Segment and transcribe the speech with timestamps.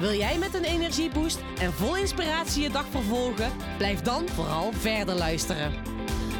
[0.00, 3.52] Wil jij met een energieboost en vol inspiratie je dag vervolgen?
[3.76, 5.72] Blijf dan vooral verder luisteren.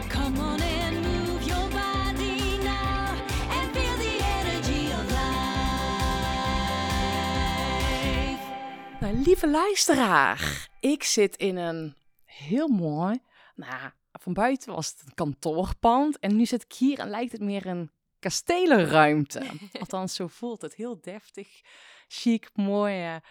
[0.08, 3.08] Come on and move your body now
[3.50, 5.28] and feel the energy of life.
[9.00, 13.18] Nou, lieve luisteraar, ik zit in een heel mooi,
[13.54, 17.40] nou, van buiten was het een kantoorpand en nu zit ik hier en lijkt het
[17.40, 19.42] meer een kastelenruimte.
[19.80, 20.74] Althans, zo voelt het.
[20.74, 21.48] Heel deftig,
[22.12, 23.22] chic, mooie,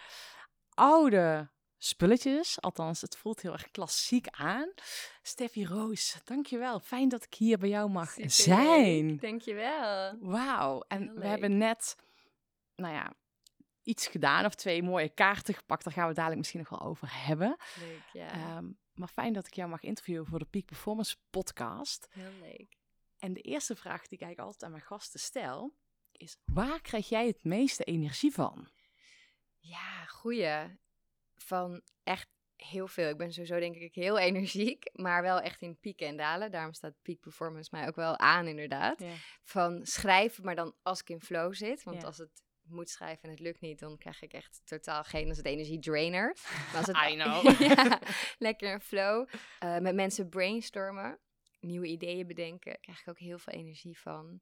[0.74, 2.62] oude spulletjes.
[2.62, 4.74] Althans, het voelt heel erg klassiek aan.
[5.22, 6.80] Steffi Roos, dankjewel.
[6.80, 9.18] Fijn dat ik hier bij jou mag zijn.
[9.18, 10.18] Dankjewel.
[10.20, 10.84] Wauw.
[10.88, 11.30] En Heel we leuk.
[11.30, 11.96] hebben net,
[12.76, 13.14] nou ja,
[13.84, 15.84] iets gedaan of twee mooie kaarten gepakt.
[15.84, 17.58] Daar gaan we dadelijk misschien nog wel over hebben.
[17.80, 18.32] Leuk, ja.
[18.32, 22.08] Ehm, maar fijn dat ik jou mag interviewen voor de Peak Performance podcast.
[22.10, 22.78] Heel leuk.
[23.18, 25.74] En de eerste vraag die ik eigenlijk altijd aan mijn gasten stel,
[26.20, 28.70] is waar krijg jij het meeste energie van?
[29.58, 30.78] Ja, goeie.
[31.36, 33.10] Van echt heel veel.
[33.10, 36.52] Ik ben sowieso denk ik heel energiek, maar wel echt in pieken en dalen.
[36.52, 39.00] Daarom staat peak performance mij ook wel aan inderdaad.
[39.00, 39.14] Ja.
[39.44, 41.84] Van schrijven, maar dan als ik in flow zit.
[41.84, 42.08] Want Ja.
[42.08, 45.38] als het moet schrijven en het lukt niet, dan krijg ik echt totaal geen, als
[45.38, 46.38] het energiedrainer.
[46.72, 47.60] Maar als het, I know.
[47.60, 48.00] ja,
[48.38, 49.28] lekker in flow.
[49.60, 51.20] Eh, met mensen brainstormen,
[51.60, 54.42] nieuwe ideeën bedenken, krijg ik ook heel veel energie van.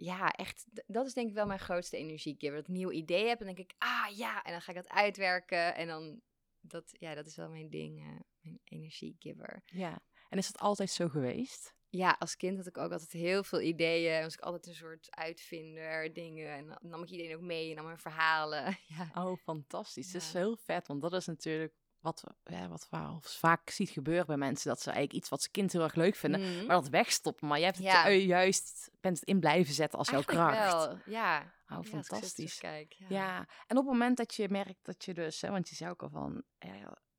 [0.00, 2.56] Ja, echt, dat is denk ik wel mijn grootste energiegiver.
[2.56, 4.88] Dat ik nieuwe ideeën heb, dan denk ik, ah ja, en dan ga ik dat
[4.88, 5.74] uitwerken.
[5.74, 6.20] En dan,
[6.60, 8.06] dat, ja, dat is wel mijn ding, eh,
[8.40, 9.62] mijn energiegiver.
[9.66, 10.00] ja.
[10.28, 11.74] En is dat altijd zo geweest?
[11.88, 14.22] Ja, als kind had ik ook altijd heel veel ideeën.
[14.22, 16.48] Was ik altijd een soort uitvinder, dingen.
[16.48, 18.76] En dan nam ik ideeën ook mee en dan mijn verhalen.
[18.98, 20.12] Ja, Oh, fantastisch.
[20.12, 20.38] Dat is Ja.
[20.38, 22.88] heel vet, want dat is natuurlijk wat, ja, wat
[23.20, 24.68] vaak ziet gebeuren bij mensen.
[24.68, 26.66] Dat ze eigenlijk iets wat ze kind heel erg leuk vinden, Mhm.
[26.66, 27.48] maar dat wegstoppen.
[27.48, 28.08] Maar jij hebt het Ja.
[28.08, 30.72] juist, bent het in blijven zetten als jouw Eigenlijk kracht.
[30.86, 31.38] wel, ja.
[31.70, 32.34] Oh, Ja, fantastisch.
[32.58, 33.36] terugkijk, ja.
[33.66, 36.02] En op het moment dat je merkt dat je dus, hè, want je zei ook
[36.02, 36.42] al van,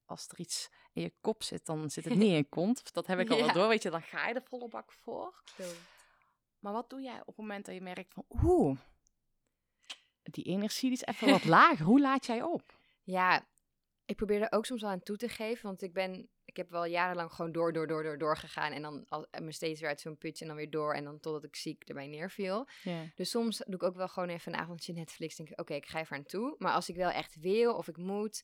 [0.05, 2.93] als er iets in je kop zit, dan zit het niet in je kont.
[2.93, 5.43] Dat heb ik al wel door, weet je, dan ga je er volle bak voor.
[6.59, 8.77] Maar wat doe jij op het moment dat je merkt van, oeh,
[10.23, 11.85] die energie die is even wat lager.
[11.85, 12.77] Hoe laat jij op?
[13.03, 13.45] Ja,
[14.09, 16.69] ik probeer er ook soms wel aan toe te geven, want ik ben, ik heb
[16.69, 19.79] wel jarenlang gewoon door, door, door, door, door gegaan en dan al, en me steeds
[19.79, 22.67] weer uit zo'n putje en dan weer door en dan totdat ik ziek erbij neerviel.
[23.15, 25.85] Dus soms doe ik ook wel gewoon even een avondje Netflix, denk ik, oké, ik
[25.85, 26.55] ga even aan toe.
[26.57, 28.43] Maar als ik wel echt wil of ik moet,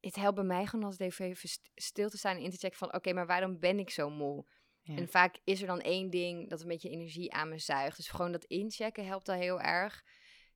[0.00, 2.94] het helpt bij mij gewoon even st- stil te staan en in te checken van,
[2.94, 4.44] oké, maar waarom ben ik zo moe?
[4.80, 4.96] Ja.
[4.96, 7.96] En vaak is er dan één ding dat een beetje energie aan me zuigt.
[7.96, 10.04] Dus gewoon dat inchecken helpt al heel erg.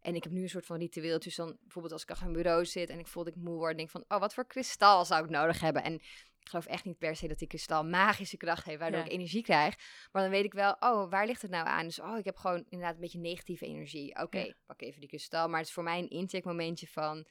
[0.00, 1.18] En ik heb nu een soort van ritueel.
[1.18, 3.56] Dus dan bijvoorbeeld als ik achter een bureau zit en ik voel dat ik moe
[3.56, 5.82] word, denk ik van, oh, wat voor kristal zou ik nodig hebben?
[5.82, 5.94] En
[6.38, 9.04] ik geloof echt niet per se dat die kristal magische kracht heeft, waardoor Ja.
[9.06, 9.74] ik energie krijg.
[10.12, 11.84] Maar dan weet ik wel, oh, waar ligt het nou aan?
[11.84, 14.18] Dus, oh, ik heb gewoon inderdaad een beetje negatieve energie.
[14.22, 14.54] Oké, Ja.
[14.66, 15.48] pak even die kristal.
[15.48, 17.26] Maar het is voor mij een incheckmomentje van,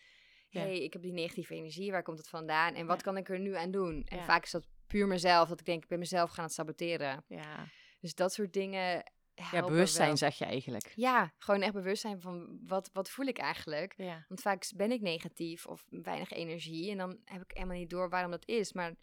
[0.49, 0.61] Ja.
[0.61, 2.73] hey, ik heb die negatieve energie, waar komt het vandaan?
[2.73, 4.03] En wat kan ik er nu aan doen?
[4.05, 7.23] En vaak is dat puur mezelf, dat ik denk, ik ben mezelf gaan het saboteren.
[7.27, 7.67] Ja.
[7.99, 9.11] Dus dat soort dingen.
[9.51, 10.17] Ja, bewustzijn wel.
[10.17, 10.91] zeg je eigenlijk.
[10.95, 13.93] Ja, gewoon echt bewust zijn van wat, wat voel ik eigenlijk.
[13.97, 14.25] Ja.
[14.27, 16.91] Want vaak ben ik negatief of weinig energie.
[16.91, 18.73] En dan heb ik helemaal niet door waarom dat is.
[18.73, 18.93] Maar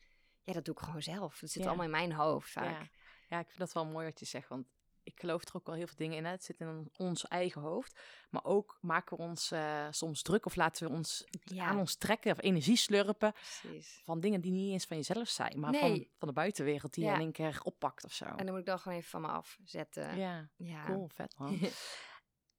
[0.43, 1.41] ja, dat doe ik gewoon zelf.
[1.41, 1.69] Het zit Ja.
[1.69, 2.81] allemaal in mijn hoofd vaak.
[2.81, 2.89] Ja.
[3.29, 4.67] ja, ik vind dat wel mooi wat je zegt, want
[5.05, 6.25] ik geloof er ook wel heel veel dingen in.
[6.25, 6.31] Hè.
[6.31, 8.01] Het zit in ons eigen hoofd,
[8.31, 11.65] maar ook maken we ons eh, soms druk of laten we ons Ja.
[11.65, 14.01] aan ons trekken of energie slurpen Precies.
[14.05, 15.81] van dingen die niet eens van jezelf zijn, maar Nee.
[15.81, 18.25] van, van de buitenwereld die je in één keer oppakt of zo.
[18.25, 20.19] En dan moet ik dan gewoon even van me afzetten.
[20.19, 20.85] Ja, Ja.
[20.85, 21.59] cool, vet man.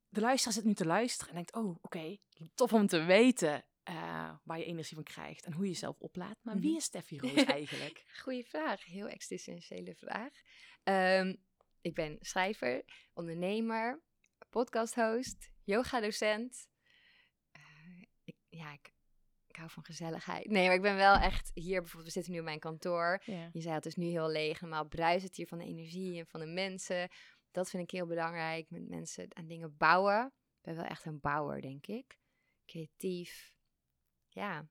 [0.10, 2.18] De luisteraar zit nu te luisteren en denkt, oh, oké,
[2.54, 6.44] tof om te weten eh, waar je energie van krijgt en hoe je jezelf oplaadt.
[6.44, 6.78] Maar wie Mhm.
[6.78, 8.06] is Steffi Roos eigenlijk?
[8.24, 8.86] Goeie vraag.
[8.86, 10.30] Heel existentiële vraag.
[10.84, 11.36] Ehm,
[11.86, 12.84] ik ben schrijver,
[13.14, 14.02] ondernemer,
[14.50, 16.68] podcasthost, yogadocent.
[17.52, 17.62] Eh,
[18.24, 18.94] ik, ja, ik,
[19.48, 20.50] ik hou van gezelligheid.
[20.50, 23.22] Nee, maar ik ben wel echt hier bijvoorbeeld, we zitten nu in mijn kantoor.
[23.26, 23.50] ja.
[23.52, 26.28] Je zei het is nu heel leeg, normaal bruist het hier van de energie en
[26.28, 27.10] van de mensen.
[27.52, 30.26] Dat vind ik heel belangrijk, met mensen aan dingen bouwen.
[30.26, 32.20] Ik ben wel echt een bouwer, denk ik.
[32.66, 33.54] Creatief.
[34.30, 34.70] Ja.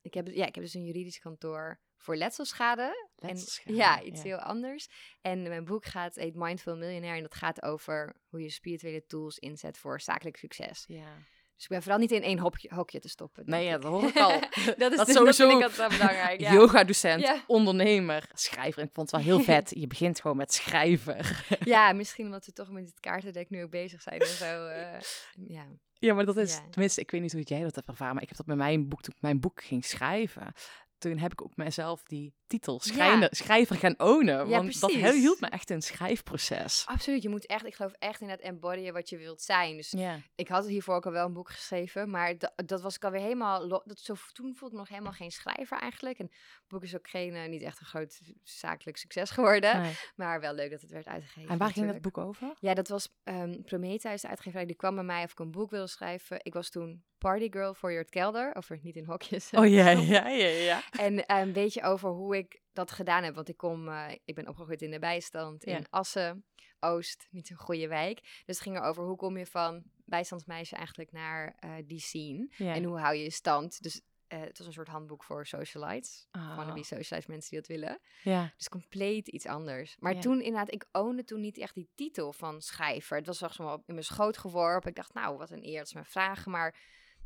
[0.00, 3.07] Ik heb, ja, ik heb dus een juridisch kantoor voor letselschade.
[3.18, 4.26] En, ja, iets ja.
[4.28, 4.88] heel anders.
[5.20, 7.16] En mijn boek gaat, heet Mindful Millionaire.
[7.16, 10.84] En dat gaat over hoe je spirituele tools inzet voor zakelijk succes.
[10.88, 11.16] ja.
[11.54, 13.42] Dus ik ben vooral niet in één hokje, hokje te stoppen.
[13.46, 14.40] Nee, ja, dat hoor ik al.
[14.76, 16.40] dat is dat dus- sowieso Dat vind ik altijd wel belangrijk.
[16.40, 16.52] Ja.
[16.52, 17.44] Yoga-docent, Ja.
[17.46, 18.82] ondernemer, schrijver.
[18.82, 19.70] Ik vond het wel heel vet.
[19.74, 21.44] Je begint gewoon met schrijver.
[21.64, 24.66] ja, misschien omdat we toch met het kaartendek nu ook bezig zijn en zo.
[24.66, 25.00] eh,
[25.48, 25.66] ja.
[25.92, 28.28] Ja, maar dat is, tenminste, ik weet niet hoe jij dat hebt ervaren, maar ik
[28.28, 30.52] heb dat met mijn boek, toen ik mijn boek ging schrijven.
[30.98, 34.48] Toen heb ik ook mezelf die titel schrijver, schrijver gaan ownen.
[34.48, 36.82] Ja, want dat hield me echt in een schrijfproces.
[36.86, 39.76] Absoluut, je moet echt, ik geloof echt in het embodyen wat je wilt zijn.
[39.76, 40.20] Dus Ja.
[40.34, 43.20] ik had hiervoor ook al wel een boek geschreven, maar da- dat was ik alweer
[43.20, 46.18] helemaal, dat zo, toen voelde ik nog helemaal geen schrijver eigenlijk.
[46.18, 49.92] En het boek is ook geen, eh, niet echt een groot zakelijk succes geworden, Nee.
[50.16, 51.50] maar wel leuk dat het werd uitgegeven.
[51.50, 52.54] En waar ging dat boek over?
[52.60, 54.66] Ja, dat was ehm Prometheus, de uitgeverij.
[54.66, 56.38] Die kwam bij mij of ik een boek wilde schrijven.
[56.42, 58.54] Ik was toen partygirl voor Jurt Kelder.
[58.54, 59.50] Over niet in hokjes.
[59.50, 60.82] Oh ja, ja, ja, ja.
[60.90, 62.37] En een beetje over hoe ik
[62.72, 63.34] dat gedaan heb.
[63.34, 65.76] Want ik, kom, eh, ik ben opgegroeid in de bijstand Ja.
[65.76, 66.44] in Assen,
[66.80, 67.26] Oost.
[67.30, 68.20] Niet zo'n goede wijk.
[68.22, 72.48] Dus het ging erover hoe kom je van bijstandsmeisje eigenlijk naar eh, die scene.
[72.56, 72.74] ja.
[72.74, 73.82] En hoe hou je je stand.
[73.82, 76.26] Dus eh, het was een soort handboek voor socialites.
[76.30, 78.00] Ah, Wannabe socialites, mensen die dat willen.
[78.22, 78.52] ja.
[78.56, 79.96] Dus compleet iets anders.
[79.98, 80.20] Maar Ja.
[80.20, 83.16] toen inderdaad, ik ownde toen niet echt die titel van schrijver.
[83.16, 84.88] Het was zo in mijn schoot geworpen.
[84.90, 86.50] Ik dacht, nou, wat een eer, dat ze me vragen.
[86.50, 86.74] Maar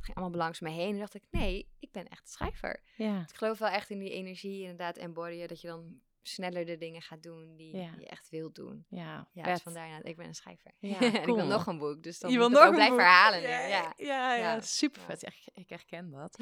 [0.05, 0.93] ging allemaal langs me heen.
[0.93, 2.83] En dacht ik, nee, ik ben echt schrijver.
[2.97, 3.21] ja.
[3.21, 5.49] Ik geloof wel echt in die energie, inderdaad, embodyen.
[5.49, 7.95] Dat je dan sneller de dingen gaat doen die Ja.
[7.99, 8.85] je echt wilt doen.
[8.89, 10.71] Ja, Ja, dus vandaar, ik ben een schrijver.
[10.79, 12.97] Ja, en ik wil nog een boek, dus dan Je wil ik nog ook blijven
[13.41, 14.35] nu, Ja, Ja.
[14.35, 15.23] ja, super vet.
[15.23, 16.39] Ik, ik herken dat.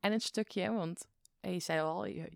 [0.00, 1.06] En een stukje, want
[1.40, 2.30] eh, je zei al, je,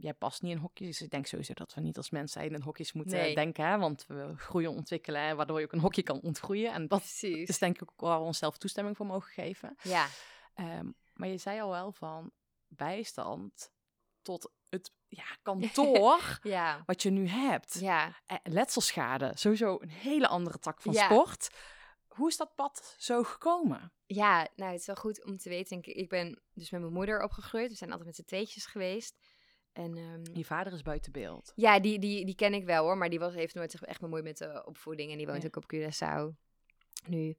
[0.00, 0.88] jij past niet in hokjes.
[0.88, 3.34] Dus ik denk sowieso dat we niet als mensen in hokjes moeten Nee.
[3.34, 3.64] denken.
[3.66, 3.78] Hè?
[3.78, 6.72] Want we groeien, ontwikkelen, waardoor je ook een hokje kan ontgroeien.
[6.72, 7.48] En dat Precies.
[7.48, 9.76] is denk ik ook waar we onszelf toestemming voor mogen geven.
[9.82, 10.06] Ja,
[10.54, 12.32] Ehm, maar je zei al wel van
[12.68, 13.70] bijstand
[14.22, 17.78] tot het ja, kantoor ja, wat je nu hebt.
[17.80, 18.16] ja.
[18.26, 21.04] Eh, Letselschade, sowieso een hele andere tak van Ja.
[21.04, 21.50] sport.
[22.08, 23.92] Hoe is dat pad zo gekomen?
[24.06, 25.76] Ja, nou, het is wel goed om te weten.
[25.78, 27.70] Ik, ik ben dus met mijn moeder opgegroeid.
[27.70, 29.16] We zijn altijd met z'n tweetjes geweest.
[29.72, 31.52] En ehm, Je vader is buiten beeld.
[31.54, 32.96] ja, die, die, die ken ik wel hoor.
[32.98, 35.10] Maar die was, heeft nooit zich echt bemoeid met de opvoeding.
[35.10, 35.46] En die woont Ja.
[35.48, 36.36] ook op Curaçao
[37.06, 37.36] nu.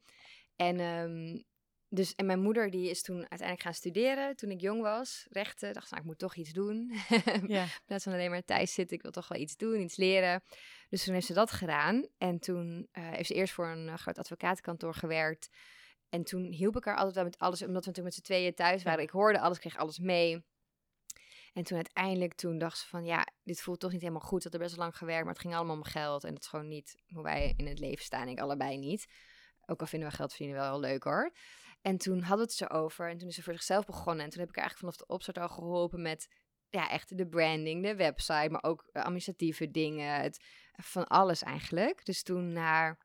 [0.55, 1.41] En, ehm,
[1.89, 5.25] dus, en mijn moeder die is toen uiteindelijk gaan studeren toen ik jong was.
[5.29, 5.73] Rechten.
[5.73, 6.91] Dacht, nou, ik moet toch iets doen.
[7.47, 7.63] Ja.
[7.63, 10.43] In plaats van alleen maar thuis zitten, ik wil toch wel iets doen, iets leren.
[10.89, 12.07] Dus toen heeft ze dat gedaan.
[12.17, 15.49] En toen eh, heeft ze eerst voor een eh, groot advocatenkantoor gewerkt.
[16.09, 18.53] En toen hielp ik haar altijd wel met alles, omdat we natuurlijk met z'n tweeën
[18.53, 19.03] thuis waren.
[19.03, 20.43] Ik hoorde alles, kreeg alles mee.
[21.53, 24.43] En toen uiteindelijk, toen dacht ze van, ja, dit voelt toch niet helemaal goed.
[24.43, 26.23] Dat er best wel lang gewerkt, maar het ging allemaal om geld.
[26.23, 28.27] En dat is gewoon niet hoe wij in het leven staan.
[28.27, 29.07] Ik allebei niet.
[29.65, 31.33] Ook al vinden we geld verdienen wel leuk hoor.
[31.81, 33.09] En toen hadden we het zo over.
[33.09, 34.23] En toen is ze voor zichzelf begonnen.
[34.23, 36.27] En toen heb ik eigenlijk vanaf de opstart al geholpen met
[36.69, 40.21] ja, echt de branding, de website, maar ook eh, administratieve dingen.
[40.21, 42.05] Het, van alles eigenlijk.
[42.05, 42.97] Dus toen na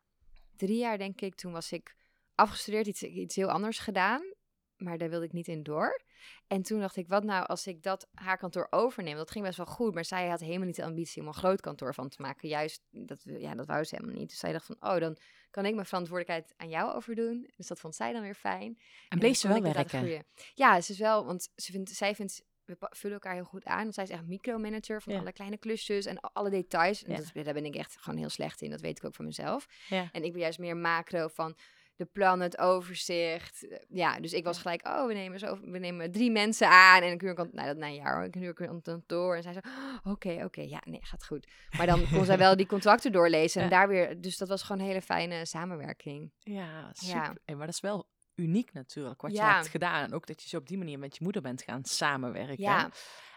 [0.56, 1.94] drie jaar, denk ik, toen was ik
[2.34, 4.34] afgestudeerd, iets, iets heel anders gedaan.
[4.76, 6.04] Maar daar wilde ik niet in door.
[6.46, 9.17] En toen dacht ik, wat nou als ik dat haar kantoor overneem?
[9.17, 11.61] Dat ging best wel goed, maar zij had helemaal niet de ambitie om een groot
[11.61, 12.49] kantoor van te maken.
[12.49, 14.28] Juist, dat, ja, dat wou ze helemaal niet.
[14.28, 15.17] Dus zij dacht van, oh, dan
[15.50, 17.50] kan ik mijn verantwoordelijkheid aan jou overdoen.
[17.56, 18.78] Dus dat vond zij dan weer fijn.
[19.08, 20.25] En bleef ze wel werken?
[20.55, 23.82] Ja, ze is wel, want ze vindt, zij vindt, we vullen elkaar heel goed aan.
[23.82, 25.19] Want zij is echt micromanager van Ja.
[25.19, 27.05] alle kleine klusjes en alle details.
[27.05, 27.17] En Ja.
[27.34, 28.70] dat, daar ben ik echt gewoon heel slecht in.
[28.70, 29.67] Dat weet ik ook van mezelf.
[29.88, 30.08] Ja.
[30.12, 31.56] En ik ben juist meer macro van
[31.96, 33.66] de plannen, het overzicht.
[33.88, 37.02] Ja, dus ik was gelijk, oh, we nemen, zo, we nemen drie mensen aan.
[37.02, 39.37] En een huurkant, nou, dat na een jaar hoor, een.
[39.37, 39.60] En zij zo,
[40.05, 41.46] oh, oké, oké, ja, nee, gaat goed.
[41.76, 43.62] Maar dan kon zij wel die contracten doorlezen.
[43.62, 43.76] En Ja.
[43.79, 46.32] daar weer, dus dat was gewoon een hele fijne samenwerking.
[46.38, 47.15] Ja, super.
[47.22, 47.34] Ja.
[47.44, 50.05] Hey, maar dat is wel uniek natuurlijk, wat je hebt gedaan.
[50.05, 52.62] En ook dat je zo op die manier met je moeder bent gaan samenwerken.
[52.62, 52.91] Ja.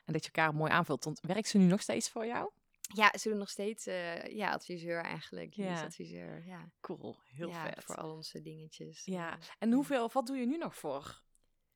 [0.05, 1.03] En dat je elkaar mooi aanvult.
[1.03, 2.49] Want werkt ze nu nog steeds voor jou?
[2.95, 5.53] Ja, ze doen nog steeds, eh, ja, adviseur eigenlijk.
[5.53, 5.83] Ja.
[5.83, 6.71] Adviseur, ja.
[6.81, 7.83] Cool, heel ja, vet.
[7.83, 9.01] voor al onze dingetjes.
[9.05, 11.21] Ja, Eh, en hoeveel, wat doe je nu nog voor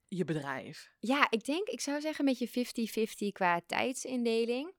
[0.07, 0.91] je bedrijf?
[0.99, 4.73] Ja, ik denk, ik zou zeggen een beetje 50-50 qua tijdsindeling.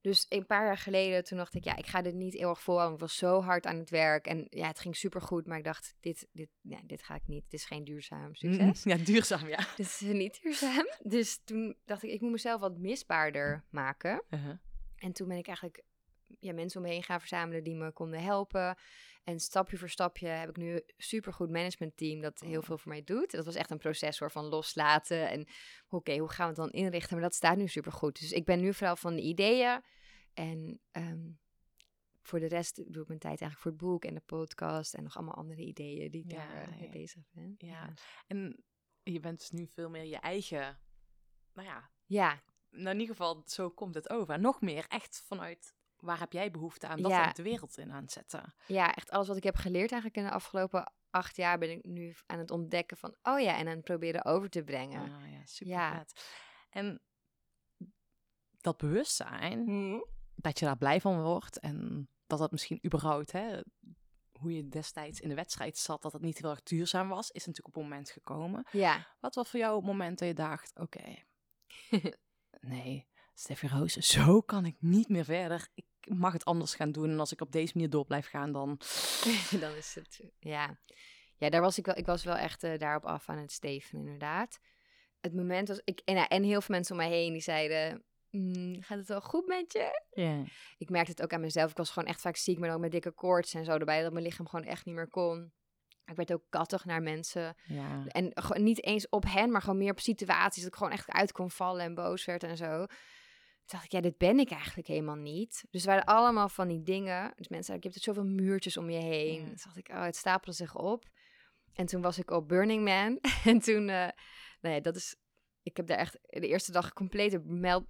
[0.00, 2.62] Dus een paar jaar geleden, toen dacht ik, ja, ik ga dit niet heel erg
[2.62, 2.94] volhouden.
[2.94, 5.46] Ik was zo hard aan het werk en ja, het ging supergoed.
[5.46, 6.48] Maar ik dacht, dit, dit,
[6.84, 7.44] dit ga ik niet.
[7.44, 8.82] Het is geen duurzaam succes.
[8.82, 9.66] Ja, duurzaam, ja.
[9.76, 10.86] Dit is niet duurzaam.
[11.02, 14.22] Dus toen dacht ik, ik moet mezelf wat misbaarder maken.
[14.30, 14.58] Uh-huh.
[14.98, 15.82] En toen ben ik eigenlijk
[16.40, 18.76] ja, mensen om me heen gaan verzamelen die me konden helpen.
[19.24, 23.04] En stapje voor stapje heb ik nu een supergoed managementteam dat heel veel voor mij
[23.04, 23.30] doet.
[23.30, 25.46] Dat was echt een proces hoor, van loslaten en
[25.88, 27.12] oké, hoe gaan we het dan inrichten?
[27.12, 28.20] Maar dat staat nu supergoed.
[28.20, 29.82] Dus ik ben nu vooral van de ideeën
[30.34, 31.30] en ehm,
[32.22, 35.02] voor de rest doe ik mijn tijd eigenlijk voor het boek en de podcast en
[35.02, 36.90] nog allemaal andere ideeën die ik Ja, daar eh, mee ja.
[36.90, 37.54] bezig ben.
[37.58, 37.94] Ja.
[38.26, 38.64] En
[39.02, 40.80] je bent dus nu veel meer je eigen,
[41.52, 44.34] nou ja, Ja, nou in ieder geval, zo komt het over.
[44.34, 47.02] En nog meer echt vanuit, waar heb jij behoefte aan?
[47.02, 47.32] Dat Ja.
[47.32, 48.54] de wereld in aanzetten.
[48.66, 51.84] ja, echt alles wat ik heb geleerd eigenlijk in de afgelopen acht jaar ben ik
[51.84, 55.12] nu aan het ontdekken van, oh ja, en aan het proberen over te brengen.
[55.12, 55.96] Ah, ja, super Ja.
[55.98, 56.24] vet.
[56.70, 57.02] En
[58.60, 60.00] dat bewustzijn, Mhm.
[60.34, 63.60] dat je daar blij van wordt en dat dat misschien überhaupt, hè,
[64.32, 67.46] hoe je destijds in de wedstrijd zat, dat het niet heel erg duurzaam was, is
[67.46, 68.66] natuurlijk op een moment gekomen.
[68.70, 69.06] Ja.
[69.20, 71.14] Wat was voor jou het moment dat je dacht, oké,
[72.60, 75.68] nee, Steffi Roos, zo kan ik niet meer verder.
[75.74, 78.52] Ik mag het anders gaan doen en als ik op deze manier door blijf gaan,
[78.52, 78.80] dan...
[79.60, 80.78] dan is het, ja.
[81.36, 83.98] Ja, daar was ik wel, ik was wel echt eh, daarop af aan het steven,
[83.98, 84.58] inderdaad.
[85.20, 88.04] Het moment was, ik, en, ja, en heel veel mensen om mij heen die zeiden,
[88.30, 90.02] "Mm, gaat het wel goed met je?
[90.10, 90.44] Ja.
[90.78, 91.70] Ik merkte het ook aan mezelf.
[91.70, 94.12] Ik was gewoon echt vaak ziek, maar ook met dikke koorts en zo erbij, dat
[94.12, 95.52] mijn lichaam gewoon echt niet meer kon.
[96.10, 97.56] Ik werd ook kattig naar mensen.
[97.64, 98.04] Ja.
[98.06, 100.62] En gewoon niet eens op hen, maar gewoon meer op situaties.
[100.62, 102.86] Dat ik gewoon echt uit kon vallen en boos werd en zo.
[102.86, 105.64] Toen dacht ik, ja, dit ben ik eigenlijk helemaal niet.
[105.70, 107.32] Dus het waren allemaal van die dingen.
[107.36, 109.40] Dus mensen zeiden, je hebt zoveel muurtjes om je heen.
[109.40, 109.46] Ja.
[109.46, 111.04] Toen dacht ik, oh, het stapelde zich op.
[111.74, 113.18] En toen was ik op Burning Man.
[113.52, 114.08] en toen, eh
[114.60, 115.16] nou ja, dat is...
[115.68, 117.38] Ik heb daar echt de eerste dag een complete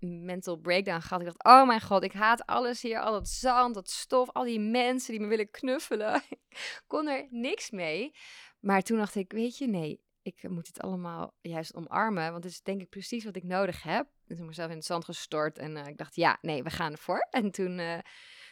[0.00, 1.20] mental breakdown gehad.
[1.20, 3.00] Ik dacht, oh mijn god, ik haat alles hier.
[3.00, 6.22] Al dat zand, dat stof, al die mensen die me willen knuffelen.
[6.86, 8.14] kon er niks mee.
[8.60, 12.32] Maar toen dacht ik, weet je, nee, ik moet dit allemaal juist omarmen.
[12.32, 14.06] Want het is denk ik precies wat ik nodig heb.
[14.26, 15.58] En toen mezelf in het zand gestort.
[15.58, 17.26] En eh, ik dacht, ja, nee, we gaan ervoor.
[17.30, 17.98] En toen, eh,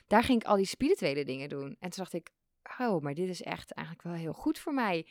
[0.07, 1.77] daar ging ik al die spirituele dingen doen.
[1.81, 2.31] En toen dacht ik,
[2.79, 5.07] oh, maar dit is echt eigenlijk wel heel goed voor mij.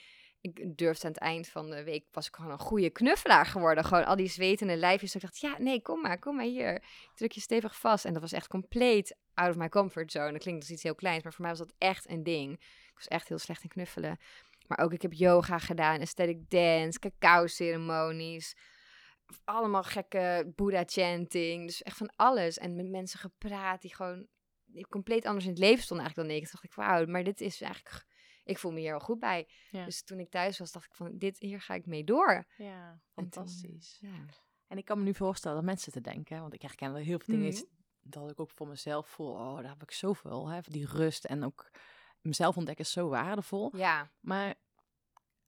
[0.45, 3.83] Ik durfde aan het eind van de week, was ik gewoon een goede knuffelaar geworden.
[3.83, 5.15] Gewoon al die zwetende lijfjes.
[5.15, 6.83] Ik dacht, ja, nee, kom maar, kom maar hier.
[7.15, 8.05] Druk je stevig vast.
[8.05, 10.31] En dat was echt compleet out of my comfort zone.
[10.31, 12.53] Dat klinkt als iets heel kleins, maar voor mij was dat echt een ding.
[12.53, 14.17] Ik was echt heel slecht in knuffelen.
[14.67, 18.55] Maar ook, ik heb yoga gedaan, aesthetic dance, cacao-ceremonies.
[19.43, 21.65] Allemaal gekke Boeddha-chanting.
[21.65, 22.57] Dus echt van alles.
[22.57, 24.27] En met mensen gepraat die gewoon
[24.89, 26.49] compleet anders in het leven stonden eigenlijk dan ik.
[26.49, 28.05] Toen dacht ik, wauw, maar dit is eigenlijk...
[28.45, 29.47] Ik voel me hier wel goed bij.
[29.71, 29.85] Ja.
[29.85, 32.45] Dus toen ik thuis was, dacht ik van, dit, hier ga ik mee door.
[32.57, 33.97] ja, En toen, fantastisch.
[34.01, 34.25] ja.
[34.67, 37.19] En ik kan me nu voorstellen dat mensen te denken, want ik herken wel heel
[37.19, 37.65] veel dingen is
[38.01, 41.43] dat ik ook voor mezelf voel, oh, daar heb ik zoveel, hè, die rust en
[41.43, 41.69] ook
[42.21, 43.75] mezelf ontdekken is zo waardevol.
[43.77, 44.55] Ja, Maar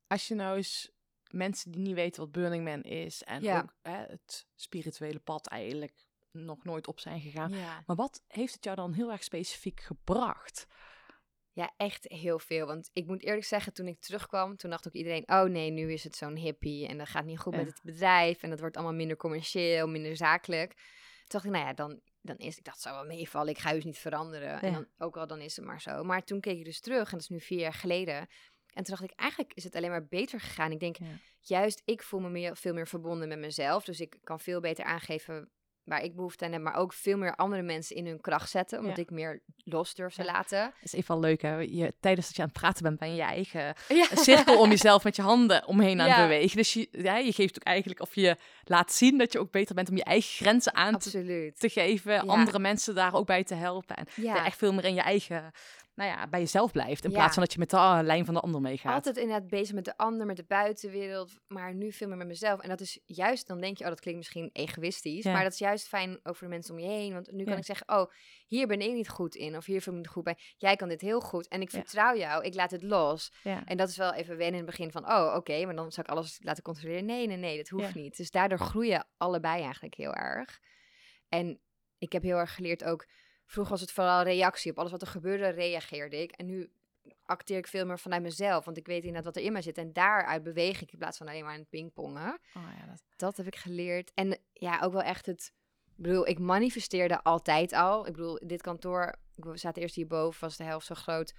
[0.08, 0.92] als je nou eens
[1.32, 3.62] mensen die niet weten wat Burning Man is en Ja.
[3.62, 7.52] ook hè, het spirituele pad eigenlijk nog nooit op zijn gegaan.
[7.52, 7.84] ja.
[7.86, 10.68] Maar wat heeft het jou dan heel erg specifiek gebracht?
[11.58, 12.66] Ja, echt heel veel.
[12.66, 15.92] Want ik moet eerlijk zeggen, toen ik terugkwam, toen dacht ook iedereen, oh nee, nu
[15.94, 17.60] is het zo'n hippie en dat gaat niet goed Ja.
[17.60, 20.72] met het bedrijf en dat wordt allemaal minder commercieel, minder zakelijk.
[20.74, 23.74] Toen dacht ik, nou ja, dan, dan is, ik dacht, zou wel meevallen, ik ga
[23.74, 24.62] dus niet veranderen.
[24.62, 26.04] En dan, ook al dan is het maar zo.
[26.04, 28.16] Maar toen keek ik dus terug, en dat is nu vier jaar geleden.
[28.74, 30.72] En toen dacht ik, eigenlijk is het alleen maar beter gegaan.
[30.72, 31.06] Ik denk, Ja.
[31.40, 33.84] juist, ik voel me meer, veel meer verbonden met mezelf.
[33.84, 35.50] Dus ik kan veel beter aangeven
[35.88, 38.80] waar ik behoefte aan heb, maar ook veel meer andere mensen in hun kracht zetten,
[38.80, 39.02] omdat Ja.
[39.02, 40.32] ik meer los durf te Ja.
[40.32, 40.74] laten.
[40.82, 41.58] is even wel leuk, hè?
[41.58, 44.08] Je, tijdens dat je aan het praten bent, ben je je eigen Ja.
[44.16, 46.58] cirkel om jezelf met je handen omheen aan het bewegen.
[46.58, 49.76] Dus je, ja, je geeft ook eigenlijk, of je laat zien dat je ook beter
[49.76, 52.28] bent om je eigen grenzen aan te, te geven.
[52.28, 53.96] Andere mensen daar ook bij te helpen.
[53.96, 54.06] En
[54.46, 55.52] echt veel meer in je eigen,
[55.98, 57.04] nou ja, bij jezelf blijft.
[57.04, 57.16] In Ja.
[57.16, 58.94] plaats van dat je met de lijn van de ander meegaat.
[58.94, 62.60] Altijd inderdaad bezig met de ander, met de buitenwereld, maar nu veel meer met mezelf.
[62.62, 65.32] En dat is juist, dan denk je, oh, dat klinkt misschien egoïstisch, Ja.
[65.32, 67.14] maar dat is juist fijn ook voor de mensen om je heen.
[67.14, 67.60] Want nu kan Ja.
[67.60, 68.12] ik zeggen, oh,
[68.48, 70.38] hier ben ik niet goed in, of hier voel ik me niet goed bij.
[70.58, 73.34] Jij kan dit heel goed en ik vertrouw jou, ik laat het los.
[73.66, 76.06] En dat is wel even wennen in het begin van, oh, oké, maar dan zou
[76.10, 77.06] ik alles laten controleren.
[77.06, 78.18] Nee, nee, nee, dat hoeft niet.
[78.18, 80.60] Dus daardoor groeien allebei eigenlijk heel erg.
[81.30, 81.60] En
[81.98, 83.06] ik heb heel erg geleerd ook,
[83.48, 84.72] vroeger was het vooral reactie.
[84.72, 86.32] Op alles wat er gebeurde, reageerde ik.
[86.32, 86.70] En nu
[87.26, 89.78] acteer ik veel meer vanuit mezelf, want ik weet inderdaad wat er in mij zit.
[89.78, 92.40] En daaruit beweeg ik in plaats van alleen maar aan het pingpongen.
[92.54, 94.12] Oh, ja, dat, Dat heb ik geleerd.
[94.14, 95.54] En ja, ook wel echt het...
[95.98, 98.08] Ik bedoel, ik manifesteerde altijd al.
[98.08, 99.16] Ik bedoel, dit kantoor...
[99.36, 101.34] We zaten eerst hierboven, was de helft zo groot.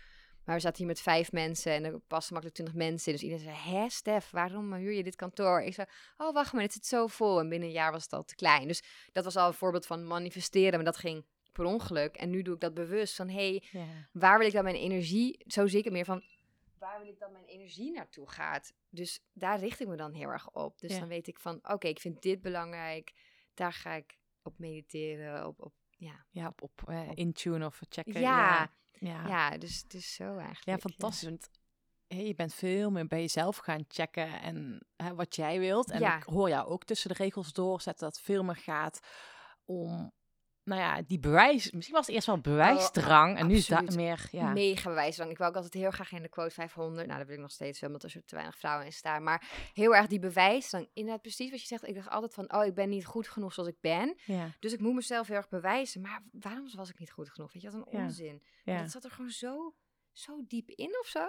[0.45, 3.19] Maar we zaten hier met vijf mensen en er passen makkelijk twintig mensen in.
[3.19, 5.61] Dus iedereen zei, hè Stef, waarom huur je dit kantoor?
[5.61, 5.87] Ik zei,
[6.17, 7.41] oh wacht maar, dit zit zo vol.
[7.41, 8.69] En binnen een jaar was het al te klein.
[8.69, 10.75] Dus dat was al een voorbeeld van manifesteren.
[10.75, 11.25] Maar dat ging
[11.59, 12.17] per ongeluk.
[12.17, 14.09] En nu doe ik dat bewust van, hé, hey, ja.
[14.13, 16.23] waar wil ik dat mijn energie, zo zie ik het meer van,
[16.79, 18.73] waar wil ik dat mijn energie naartoe gaat?
[18.89, 20.79] Dus daar richt ik me dan heel erg op.
[20.79, 20.99] Dus Ja.
[20.99, 23.13] dan weet ik van, oké, ik vind dit belangrijk,
[23.55, 26.25] daar ga ik op mediteren, op, op ja.
[26.31, 28.21] ja, op, op Intune of checken.
[28.21, 29.27] Ja, ja.
[29.27, 30.65] ja, dus, dus zo eigenlijk.
[30.65, 31.29] Ja, fantastisch.
[31.29, 31.51] Want
[32.07, 35.91] hè, je bent veel meer bij jezelf gaan checken en hè, wat jij wilt.
[35.91, 36.17] En Ja.
[36.17, 39.01] ik hoor jou ook tussen de regels doorzetten dat het veel meer gaat
[39.65, 40.13] om,
[40.69, 41.71] nou ja, die bewijs.
[41.71, 44.53] Misschien was het eerst wel bewijsdrang en nu is dat Oh, meer, ja.
[44.53, 45.31] Mega bewijsdrang.
[45.31, 47.07] Ik wou ook altijd heel graag in de quote 500.
[47.07, 49.23] Nou, dat wil ik nog steeds wel, omdat er te weinig vrouwen in staan.
[49.23, 50.89] Maar heel erg die bewijsdrang.
[50.93, 51.87] Inderdaad, precies wat je zegt.
[51.89, 54.17] Ik dacht altijd van, oh, ik ben niet goed genoeg zoals ik ben.
[54.25, 56.01] Ja, Dus ik moet mezelf heel erg bewijzen.
[56.01, 57.53] Maar waarom was ik niet goed genoeg?
[57.53, 58.05] Weet je, wat een Ja.
[58.05, 58.43] onzin.
[58.65, 58.81] ja.
[58.81, 59.75] Dat zat er gewoon zo,
[60.13, 61.27] zo diep in of zo.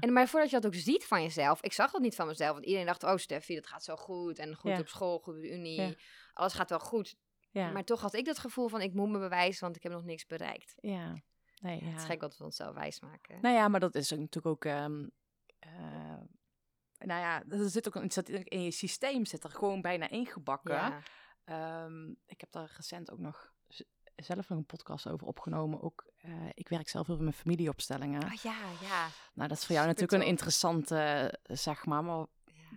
[0.00, 2.52] En maar voordat je dat ook ziet van jezelf, ik zag dat niet van mezelf,
[2.52, 5.40] want iedereen dacht, oh Steffi, dat gaat zo goed en goed op school, goed op
[5.40, 5.96] de unie,
[6.32, 7.16] alles gaat wel goed.
[7.50, 7.70] Ja.
[7.70, 10.04] Maar toch had ik dat gevoel van, ik moet me bewijzen, want ik heb nog
[10.04, 10.74] niks bereikt.
[10.76, 11.22] ja.
[11.60, 11.90] Nee, Ja.
[11.90, 13.38] Het is gek wat we onszelf wijsmaken.
[13.40, 14.64] Nou ja, maar dat is natuurlijk ook.
[14.64, 15.06] ehm,
[15.58, 15.70] eh,
[16.98, 20.74] nou ja, er zit ook een, zit in je systeem zit er gewoon bijna ingebakken.
[20.74, 21.02] ja.
[21.44, 23.52] Ehm, ik heb daar recent ook nog
[24.16, 25.82] zelf nog een podcast over opgenomen.
[25.82, 28.22] Ook, eh, ik werk zelf heel veel met familieopstellingen.
[28.24, 29.08] Oh ja, ja.
[29.34, 30.96] nou, dat is voor jou natuurlijk een interessante,
[31.42, 32.04] eh, zeg maar.
[32.04, 32.26] Maar.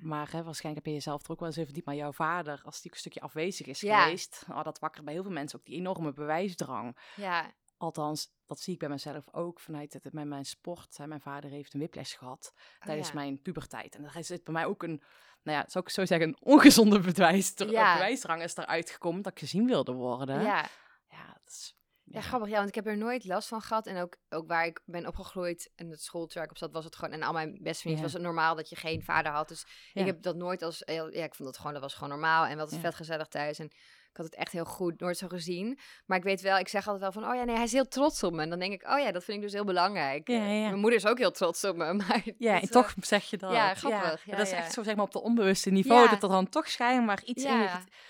[0.01, 1.85] Maar hè, waarschijnlijk heb je jezelf er ook wel eens even diep.
[1.85, 4.03] Maar jouw vader, als die een stukje afwezig is Ja.
[4.03, 6.97] geweest, oh, dat wakkert bij heel veel mensen ook die enorme bewijsdrang.
[7.15, 10.97] Ja, Althans, dat zie ik bij mezelf ook vanuit het, met mijn sport.
[10.97, 11.07] Hè.
[11.07, 13.13] Mijn vader heeft een whiplash gehad Oh tijdens ja.
[13.13, 13.95] mijn puberteit.
[13.95, 15.03] En er zit bij mij ook een,
[15.43, 17.93] nou ja, zou ik zo zeggen, een ongezonde bewijs, Ja.
[17.93, 20.41] bewijsdrang is eruit gekomen dat ik gezien wilde worden.
[20.41, 20.67] ja.
[21.09, 21.75] ja, dat is,
[22.13, 22.50] Ja, grappig.
[22.50, 23.88] Ja, want ik heb er nooit last van gehad.
[23.88, 26.86] En ook, ook waar ik ben opgegroeid en het schooltje waar ik op zat, was
[26.86, 27.13] het gewoon...
[27.13, 28.05] En al mijn beste vrienden Ja.
[28.05, 29.48] was het normaal dat je geen vader had.
[29.48, 30.01] Dus Ja.
[30.01, 30.82] ik heb dat nooit als...
[30.86, 32.46] Ja, ik vond dat gewoon, dat was gewoon normaal.
[32.46, 32.79] En wat Ja.
[32.79, 33.60] vet gezellig thuis.
[33.60, 33.72] En
[34.13, 35.79] ik had het echt heel goed, nooit zo gezien.
[36.05, 37.32] Maar ik weet wel, ik zeg altijd wel van...
[37.32, 38.41] Oh ja, nee, hij is heel trots op me.
[38.41, 40.27] En dan denk ik, oh ja, dat vind ik dus heel belangrijk.
[40.27, 40.67] Ja, Eh, ja.
[40.67, 41.93] Mijn moeder is ook heel trots op me.
[42.03, 43.51] Maar Ja, dat en is wel- toch zeg je dat.
[43.51, 44.25] Ja, grappig.
[44.25, 46.67] Ja, dat is echt zo, zeg maar, op de onbewuste niveau, dat er dan toch
[46.70, 47.67] schijnbaar iets in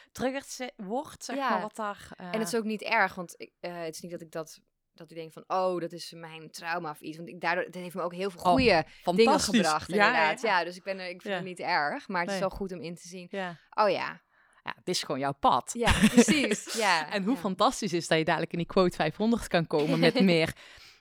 [0.08, 2.08] getriggerd wordt, zeg maar, wat daar...
[2.16, 4.32] eh, En het is ook niet erg, want ik, eh, het is niet dat ik
[4.32, 4.60] dat...
[4.96, 7.18] Dat ik denk van, oh, dat is mijn trauma of iets.
[7.18, 10.42] Want ik, daardoor, het heeft me ook heel veel Oh, goede dingen gebracht, inderdaad.
[10.42, 10.60] ja.
[10.60, 11.40] Ja, dus ik, ben er, ik vind Ja.
[11.40, 12.08] het niet erg.
[12.08, 13.30] Maar het is wel goed om in te zien.
[13.70, 14.22] Oh ja,
[14.64, 15.72] ja, het is gewoon jouw pad.
[15.74, 16.74] ja, precies.
[16.84, 17.40] Ja, En hoe ja.
[17.40, 20.54] fantastisch is dat je dadelijk in die quote 500 kan komen met meer,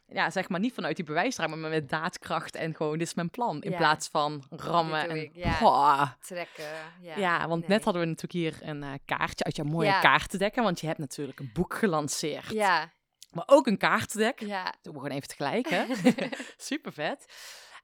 [0.06, 3.30] ja, zeg maar niet vanuit die bewijsdrang, maar met daadkracht en gewoon, dit is mijn
[3.30, 3.62] plan.
[3.62, 3.76] In Ja.
[3.76, 6.16] plaats van rammen Dit en ja.
[6.20, 6.64] Trekken.
[7.00, 7.68] Ja, Ja, want nee.
[7.70, 10.00] net hadden we natuurlijk hier een eh, kaartje uit jouw mooie Ja.
[10.00, 12.50] kaartendekken, want je hebt natuurlijk een boek gelanceerd.
[12.50, 12.92] Ja,
[13.30, 14.40] Maar ook een kaartendek.
[14.40, 14.74] ja.
[14.82, 15.84] Doen we gewoon even tegelijk, hè?
[16.56, 17.32] Super vet.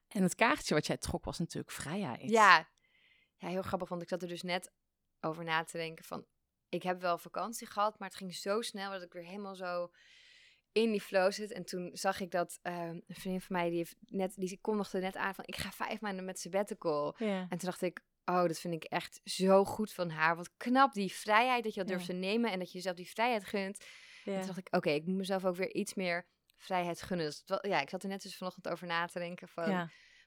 [0.08, 2.30] En het kaartje wat jij trok was natuurlijk vrijheid.
[2.30, 2.68] Ja.
[3.36, 4.70] ja, heel grappig, want ik zat er dus net
[5.20, 6.26] over na te denken van...
[6.68, 9.90] Ik heb wel vakantie gehad, maar het ging zo snel dat ik weer helemaal zo
[10.72, 11.52] in die flow zit.
[11.52, 14.98] En toen zag ik dat ehm, een vriend van mij, die, heeft net, die kondigde
[15.00, 15.44] net aan van...
[15.46, 17.14] Ik ga vijf maanden met sabbatical.
[17.18, 17.40] Ja.
[17.40, 20.36] En toen dacht ik, oh, dat vind ik echt zo goed van haar.
[20.36, 21.94] Wat knap, die vrijheid, dat je dat Ja.
[21.96, 23.84] durft te nemen en dat je jezelf die vrijheid gunt.
[24.24, 24.38] En Ja.
[24.38, 26.26] toen dacht ik, oké, ik moet mezelf ook weer iets meer
[26.56, 27.26] vrijheid gunnen.
[27.26, 29.70] Dus ja, ik zat er net dus vanochtend over na te denken van...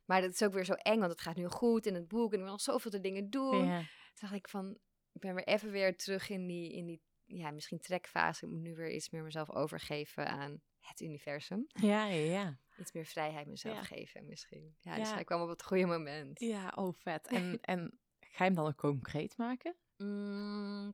[0.05, 2.31] Maar dat is ook weer zo eng, want het gaat nu goed in het boek
[2.31, 3.67] en ik wil nog zoveel te dingen doen.
[4.13, 4.77] Toen dacht ik van,
[5.11, 8.45] ik ben weer even weer terug in die, in die ja, misschien trekfase.
[8.45, 11.67] Ik moet nu weer iets meer mezelf overgeven aan het universum.
[11.67, 12.57] Ja, ja, ja.
[12.77, 13.83] Iets meer vrijheid mezelf Ja.
[13.83, 14.75] geven misschien.
[14.79, 15.13] Ja, dus Ja.
[15.13, 16.39] hij kwam op het goede moment.
[16.39, 17.27] Ja, oh vet.
[17.27, 19.75] En, en ga je hem dan ook concreet maken?
[19.97, 20.93] Mm.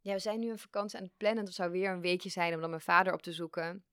[0.00, 1.44] Ja, we zijn nu een vakantie aan het plannen.
[1.44, 3.84] Dat zou weer een weekje zijn om dan mijn vader op te zoeken.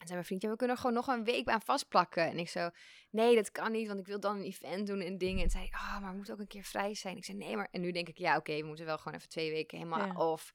[0.00, 2.22] En zei mijn vriendje, we kunnen er gewoon nog een week aan vastplakken.
[2.24, 2.70] En ik zo,
[3.10, 5.44] nee, dat kan niet, want ik wil dan een event doen en dingen.
[5.44, 7.16] En zei, ah, maar we moeten ook een keer vrij zijn.
[7.16, 7.68] Ik zei, nee, maar...
[7.70, 10.14] En nu denk ik, ja, oké, we moeten wel gewoon even twee weken helemaal Ja.
[10.14, 10.52] off.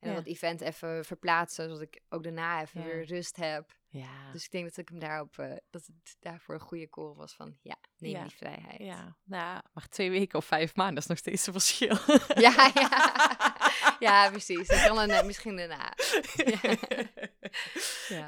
[0.00, 0.16] En Ja.
[0.16, 3.76] dat event even verplaatsen, zodat ik ook daarna even weer rust heb.
[3.88, 4.30] Ja.
[4.32, 7.34] Dus ik denk dat ik hem daarop, eh, dat het daarvoor een goede call was
[7.34, 8.22] van, ja, neem Ja.
[8.22, 8.78] die vrijheid.
[8.80, 9.16] ja.
[9.24, 11.96] Nou, maar twee weken of vijf maanden is nog steeds een verschil.
[12.34, 13.96] Ja, ja.
[13.98, 14.68] ja, precies.
[14.68, 15.92] Dat kan dan eh, misschien daarna.
[16.34, 16.60] Ja.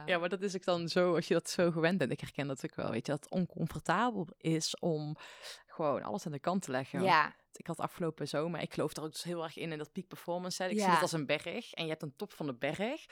[0.07, 2.11] Ja, maar dat is ook dan zo, als je dat zo gewend bent.
[2.13, 5.17] Ik herken dat ook wel, weet je, dat het oncomfortabel is om
[5.67, 7.03] gewoon alles aan de kant te leggen.
[7.03, 9.93] Ja, Ik had afgelopen zomer, ik geloof er ook dus heel erg in, in dat
[9.93, 10.63] peak performance.
[10.63, 10.69] Hè.
[10.69, 10.93] Ik zie Ja.
[10.93, 13.07] het als een berg en je hebt een top van de berg.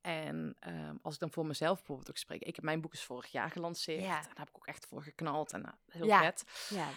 [0.00, 2.42] En ehm, als ik dan voor mezelf bijvoorbeeld ook spreek.
[2.42, 4.02] Ik heb mijn boek is vorig jaar gelanceerd.
[4.02, 4.16] Ja.
[4.18, 6.20] En daar heb ik ook echt voor geknald en nou, heel Ja.
[6.22, 6.44] vet.
[6.68, 6.88] ja,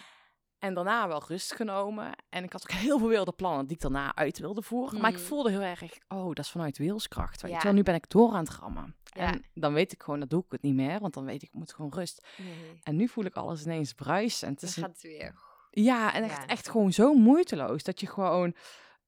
[0.60, 2.12] En daarna wel rust genomen.
[2.28, 5.00] En ik had ook heel veel wilde plannen die ik daarna uit wilde voeren.
[5.00, 5.22] Maar ik Mm.
[5.24, 7.42] voelde heel erg, oh, dat is vanuit wilskracht.
[7.42, 7.62] Weet Ja.
[7.62, 8.94] wel, nu ben ik door aan het rammen.
[9.04, 9.20] Ja.
[9.32, 11.00] En dan weet ik gewoon, dat doe ik het niet meer.
[11.00, 12.26] Want dan weet ik, ik moet gewoon rust.
[12.36, 12.80] nee.
[12.82, 14.46] En nu voel ik alles ineens bruisen.
[14.48, 15.34] En het is gaat het weer.
[15.70, 16.46] ja, en echt, Ja.
[16.46, 17.82] echt gewoon zo moeiteloos.
[17.82, 18.54] Dat je gewoon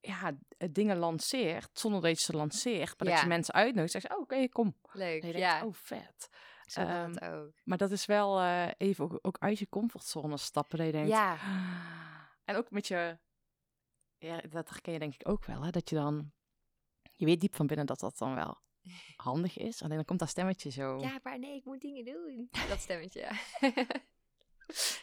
[0.00, 2.98] ja, eh, dingen lanceert zonder dat je ze lanceert.
[2.98, 3.92] Maar dat je mensen uitnodigt.
[3.92, 4.74] Zeg je, oh, oké, kom.
[4.92, 5.64] Leuk, ja.
[5.64, 6.28] oh, vet.
[6.72, 7.52] Zo ehm, ook.
[7.64, 10.78] Maar dat is wel eh, even ook, ook uit je comfortzone stappen.
[10.78, 11.38] Dat je denkt, Ja,
[12.44, 13.18] en ook met je,
[14.18, 16.32] ja, dat herken je denk ik ook wel, hè, dat je dan,
[17.16, 18.60] je weet diep van binnen dat dat dan wel
[19.16, 19.82] handig is.
[19.82, 20.98] Alleen dan komt dat stemmetje zo.
[20.98, 22.48] ja, maar nee, ik moet dingen doen.
[22.68, 23.30] Dat stemmetje.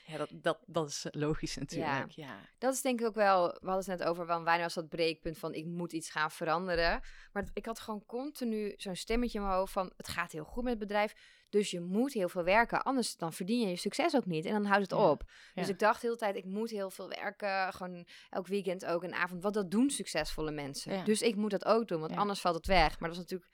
[0.05, 2.11] Ja, dat, dat, dat is logisch natuurlijk.
[2.11, 2.39] Ja.
[2.57, 4.89] dat is denk ik ook wel, we hadden het net over, van wanneer was dat
[4.89, 7.01] breekpunt van ik moet iets gaan veranderen.
[7.31, 10.63] Maar ik had gewoon continu zo'n stemmetje in mijn hoofd van het gaat heel goed
[10.63, 11.13] met het bedrijf,
[11.49, 14.51] dus je moet heel veel werken, anders dan verdien je je succes ook niet en
[14.51, 15.23] dan houdt het Ja, op.
[15.53, 15.73] Dus ja.
[15.73, 19.13] ik dacht de hele tijd, ik moet heel veel werken, gewoon elk weekend ook een
[19.13, 20.93] avond, want dat doen succesvolle mensen.
[20.93, 21.03] Ja.
[21.03, 22.99] Dus ik moet dat ook doen, want anders valt het weg.
[22.99, 23.51] Maar dat was natuurlijk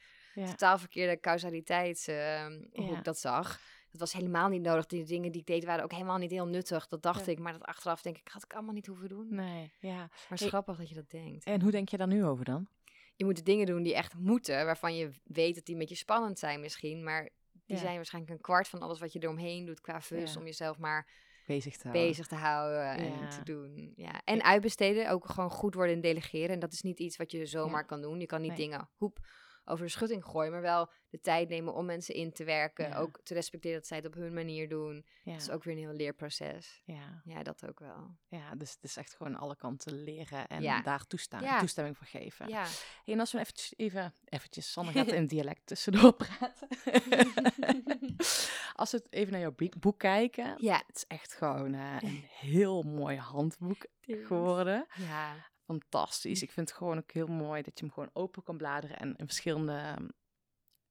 [0.49, 3.59] totaal verkeerde causaliteit eh, hoe ik dat zag.
[3.91, 4.85] Het was helemaal niet nodig.
[4.85, 6.87] Die dingen die ik deed waren ook helemaal niet heel nuttig.
[6.87, 7.31] Dat dacht Ja.
[7.31, 7.39] ik.
[7.39, 9.27] Maar dat achteraf denk ik, had ik allemaal niet hoeven doen.
[9.29, 9.95] Nee, ja.
[9.95, 11.45] Maar het is grappig dat je dat denkt.
[11.45, 12.67] En hoe denk je daar nu over dan?
[13.15, 14.65] Je moet de dingen doen die echt moeten.
[14.65, 17.03] Waarvan je weet dat die een beetje spannend zijn misschien.
[17.03, 17.29] Maar
[17.65, 17.81] die Ja.
[17.81, 20.33] zijn waarschijnlijk een kwart van alles wat je eromheen doet qua fus.
[20.33, 20.39] Ja.
[20.39, 21.07] Om jezelf maar
[21.45, 22.07] Bezig te houden.
[22.07, 23.27] bezig te houden en Ja.
[23.27, 23.93] te doen.
[23.95, 24.21] Ja.
[24.23, 26.49] En uitbesteden, ook gewoon goed worden in delegeren.
[26.49, 28.19] En dat is niet iets wat je zomaar kan doen.
[28.19, 28.59] Je kan niet Nee.
[28.59, 29.19] dingen hoep
[29.65, 32.87] over de schutting gooien, maar wel de tijd nemen om mensen in te werken.
[32.89, 32.97] Ja.
[32.97, 35.05] Ook te respecteren dat zij het op hun manier doen.
[35.23, 35.31] Ja.
[35.31, 36.81] Dat is ook weer een heel leerproces.
[36.85, 37.21] ja.
[37.25, 38.15] Ja, dat ook wel.
[38.27, 40.81] ja, dus het is echt gewoon alle kanten leren en Ja.
[40.81, 41.59] daar toestaan, Ja.
[41.59, 42.47] toestemming voor geven.
[42.47, 42.65] Ja,
[43.05, 46.67] Hey, en als we eventjes, even, eventjes, Sanne gaat in dialect tussendoor praten.
[48.73, 50.83] als we het even naar jouw boek- boek kijken, ja.
[50.87, 54.85] het is echt gewoon eh, een heel mooi handboek geworden.
[54.95, 55.33] Ja,
[55.65, 56.41] Fantastisch.
[56.41, 59.15] Ik vind het gewoon ook heel mooi dat je hem gewoon open kan bladeren en
[59.15, 59.73] in verschillende,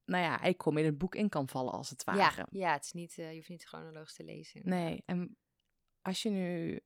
[0.05, 2.47] nou ja, eigenlijk gewoon in het boek in kan vallen als het ja, ware.
[2.51, 4.61] ja het is niet, eh, je hoeft niet chronologisch te lezen.
[4.65, 5.37] Nee, en
[6.03, 6.81] als je nu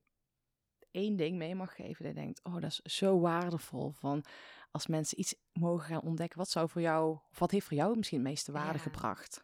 [0.91, 4.25] één ding mee mag geven dat je denkt, oh, dat is zo waardevol van
[4.71, 7.97] als mensen iets mogen gaan ontdekken, wat zou voor jou, of wat heeft voor jou
[7.97, 8.83] misschien het meeste waarde Ja.
[8.83, 9.43] gebracht?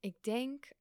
[0.00, 0.72] Ik denk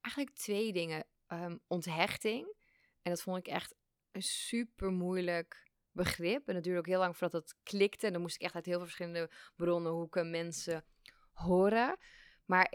[0.00, 1.04] eigenlijk twee dingen.
[1.26, 2.54] Ehm, onthechting.
[3.02, 3.74] En dat vond ik echt
[4.12, 6.48] een super moeilijk begrip.
[6.48, 8.06] En het duurde ook heel lang voordat dat klikte.
[8.06, 10.84] En dan moest ik echt uit heel veel verschillende bronnen, hoeken, mensen
[11.32, 11.96] horen.
[12.44, 12.74] Maar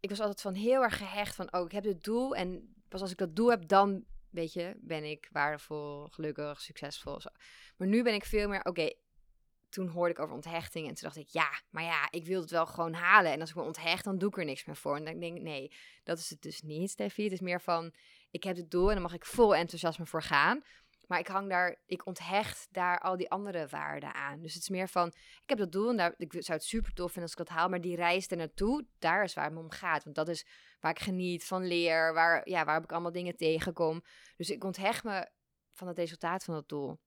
[0.00, 2.36] ik was altijd van heel erg gehecht van, oh, ik heb dit doel.
[2.36, 7.20] En pas als ik dat doel heb, dan, weet je, ben ik waardevol, gelukkig, succesvol.
[7.76, 8.92] Maar nu ben ik veel meer, oké,
[9.68, 12.50] toen hoorde ik over onthechting en toen dacht ik, ja, maar ja, ik wil het
[12.50, 13.32] wel gewoon halen.
[13.32, 14.96] En als ik me onthecht, dan doe ik er niks meer voor.
[14.96, 15.72] En dan denk ik, nee,
[16.02, 17.22] dat is het dus niet, Steffi.
[17.22, 17.94] Het is meer van,
[18.32, 20.62] ik heb het doel en dan mag ik vol enthousiasme voor gaan.
[21.06, 24.40] Maar ik hang daar, ik onthecht daar al die andere waarden aan.
[24.40, 25.08] Dus het is meer van,
[25.42, 27.56] ik heb dat doel en daar, ik zou het super tof vinden als ik dat
[27.56, 27.68] haal.
[27.68, 30.04] Maar die reis er naartoe, daar is waar het me om gaat.
[30.04, 30.46] Want dat is
[30.80, 34.02] waar ik geniet van leer, waar, ja, waar ik allemaal dingen tegenkom.
[34.36, 35.28] Dus ik onthecht me
[35.72, 36.98] van het resultaat van dat doel.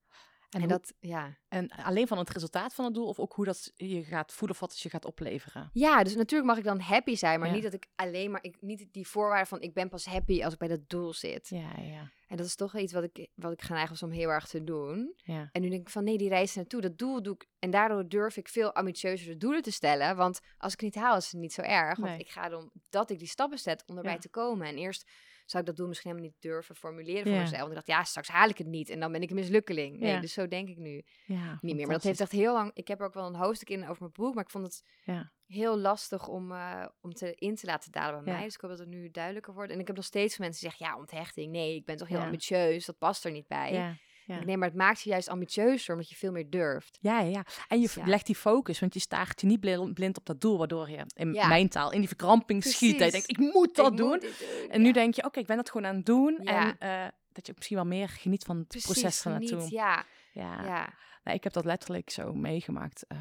[0.62, 1.38] En, dat, ja.
[1.48, 4.56] En alleen van het resultaat van het doel of ook hoe dat je gaat voelen
[4.56, 5.70] of wat het je gaat opleveren?
[5.74, 7.54] Ja, dus natuurlijk mag ik dan happy zijn, maar Ja.
[7.54, 10.54] niet dat ik alleen maar, ik, niet die voorwaarde van ik ben pas happy als
[10.54, 11.50] ik bij dat doel zit.
[11.50, 14.30] Ja, ja, En dat is toch iets wat ik, wat ik geneigd was om heel
[14.30, 15.14] erg te doen.
[15.18, 15.50] ja.
[15.52, 17.46] En nu denk ik van nee, die reis naartoe, dat doel doe ik.
[17.60, 20.16] En daardoor durf ik veel ambitieuzere doelen te stellen.
[20.16, 21.98] Want als ik het niet haal, is het niet zo erg.
[21.98, 22.20] Want Nee.
[22.20, 24.18] ik ga erom dat ik die stappen zet om erbij Ja.
[24.20, 24.68] te komen.
[24.68, 25.10] En eerst
[25.46, 27.40] zou ik dat doel misschien helemaal niet durven formuleren voor Ja.
[27.40, 27.60] mezelf.
[27.60, 28.90] Want ik dacht, ja, straks haal ik het niet.
[28.90, 30.00] En dan ben ik een mislukkeling.
[30.00, 30.20] Nee, Ja.
[30.20, 31.86] dus zo denk ik nu ja niet meer.
[31.86, 32.72] Maar dat heeft echt heel lang...
[32.74, 34.34] Ik heb er ook wel een hoofdstuk in over mijn boek.
[34.34, 35.32] Maar ik vond het Ja.
[35.46, 38.44] heel lastig om, eh, om te, in te laten dalen bij mij.
[38.44, 39.72] Dus ik hoop dat het nu duidelijker wordt.
[39.72, 40.86] En ik heb nog steeds mensen die zeggen...
[40.96, 41.52] Ja, onthechting.
[41.52, 42.86] Nee, ik ben toch heel ambitieus.
[42.86, 43.98] Dat past er niet bij.
[44.26, 45.94] Ja, maar het maakt je juist ambitieuzer.
[45.94, 46.98] Omdat je veel meer durft.
[47.02, 47.46] Ja, ja, ja.
[47.68, 48.06] En je Dus ja.
[48.06, 51.06] legt die focus, want je staart je niet bl- blind op dat doel, waardoor je
[51.14, 53.00] in mijn taal in die verkramping schiet.
[53.00, 54.08] Je denkt, ik moet dat Ik doen.
[54.08, 56.38] moet doen, En nu denk je, oké, ik ben dat gewoon aan het doen.
[56.38, 59.50] En eh, dat je misschien wel meer geniet van het Precies, proces ernaartoe.
[59.58, 60.64] geniet, Ja, Ja.
[60.64, 60.94] ja.
[61.24, 63.06] Nou, ik heb dat letterlijk zo meegemaakt.
[63.08, 63.18] eh,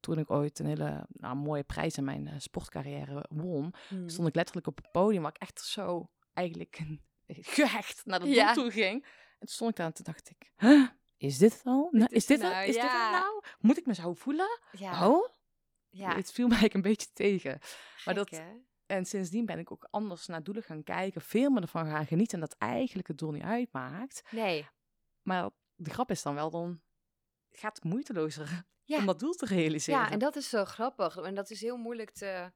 [0.00, 4.08] toen ik ooit een hele nou, mooie prijs in mijn eh, sportcarrière won, Hmm.
[4.08, 6.80] stond ik letterlijk op het podium waar ik echt zo eigenlijk
[7.56, 8.52] gehecht naar dat Ja.
[8.54, 9.06] doel toe ging.
[9.38, 11.88] En toen stond ik daar en toen dacht ik, huh, is dit het al?
[11.90, 12.52] Nou, is is dit het?
[12.52, 13.42] nou, Is dit het nou?
[13.60, 14.58] Moet ik me zo voelen?
[14.72, 15.28] Ja, Oh,
[15.90, 16.14] ja.
[16.14, 17.58] het viel mij een beetje tegen.
[18.04, 18.52] maar dat- hè?
[18.86, 22.34] En sindsdien ben ik ook anders naar doelen gaan kijken, veel meer ervan gaan genieten
[22.34, 24.22] en dat eigenlijk het doel niet uitmaakt.
[24.30, 24.68] Nee.
[25.22, 26.80] Maar de grap is dan wel, dan
[27.50, 28.98] gaat het moeitelozer Ja.
[28.98, 30.00] om dat doel te realiseren.
[30.00, 31.16] Ja, en dat is zo grappig.
[31.16, 32.52] En dat is heel moeilijk te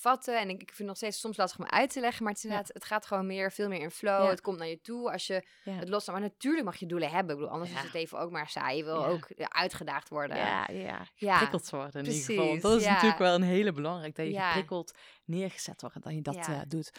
[0.00, 0.40] vatten.
[0.40, 2.22] En ik, ik vind het nog steeds soms lastig om uit te leggen.
[2.24, 2.56] Maar het, is Ja.
[2.56, 4.22] inderdaad, het gaat gewoon meer, veel meer in flow.
[4.24, 4.28] Ja.
[4.30, 5.72] Het komt naar je toe als je Ja.
[5.72, 6.18] het loslaat.
[6.20, 7.30] Maar natuurlijk mag je doelen hebben.
[7.34, 8.76] Ik bedoel, anders is het even ook maar saai.
[8.76, 10.36] Je wil ook eh, uitgedaagd worden.
[10.36, 11.06] Ja, ja.
[11.14, 11.32] Ja.
[11.32, 12.60] Geprikkeld worden in ieder geval.
[12.60, 16.22] Dat is natuurlijk wel een hele belangrijk, dat je geprikkeld neergezet wordt en dat je
[16.22, 16.90] dat eh, doet.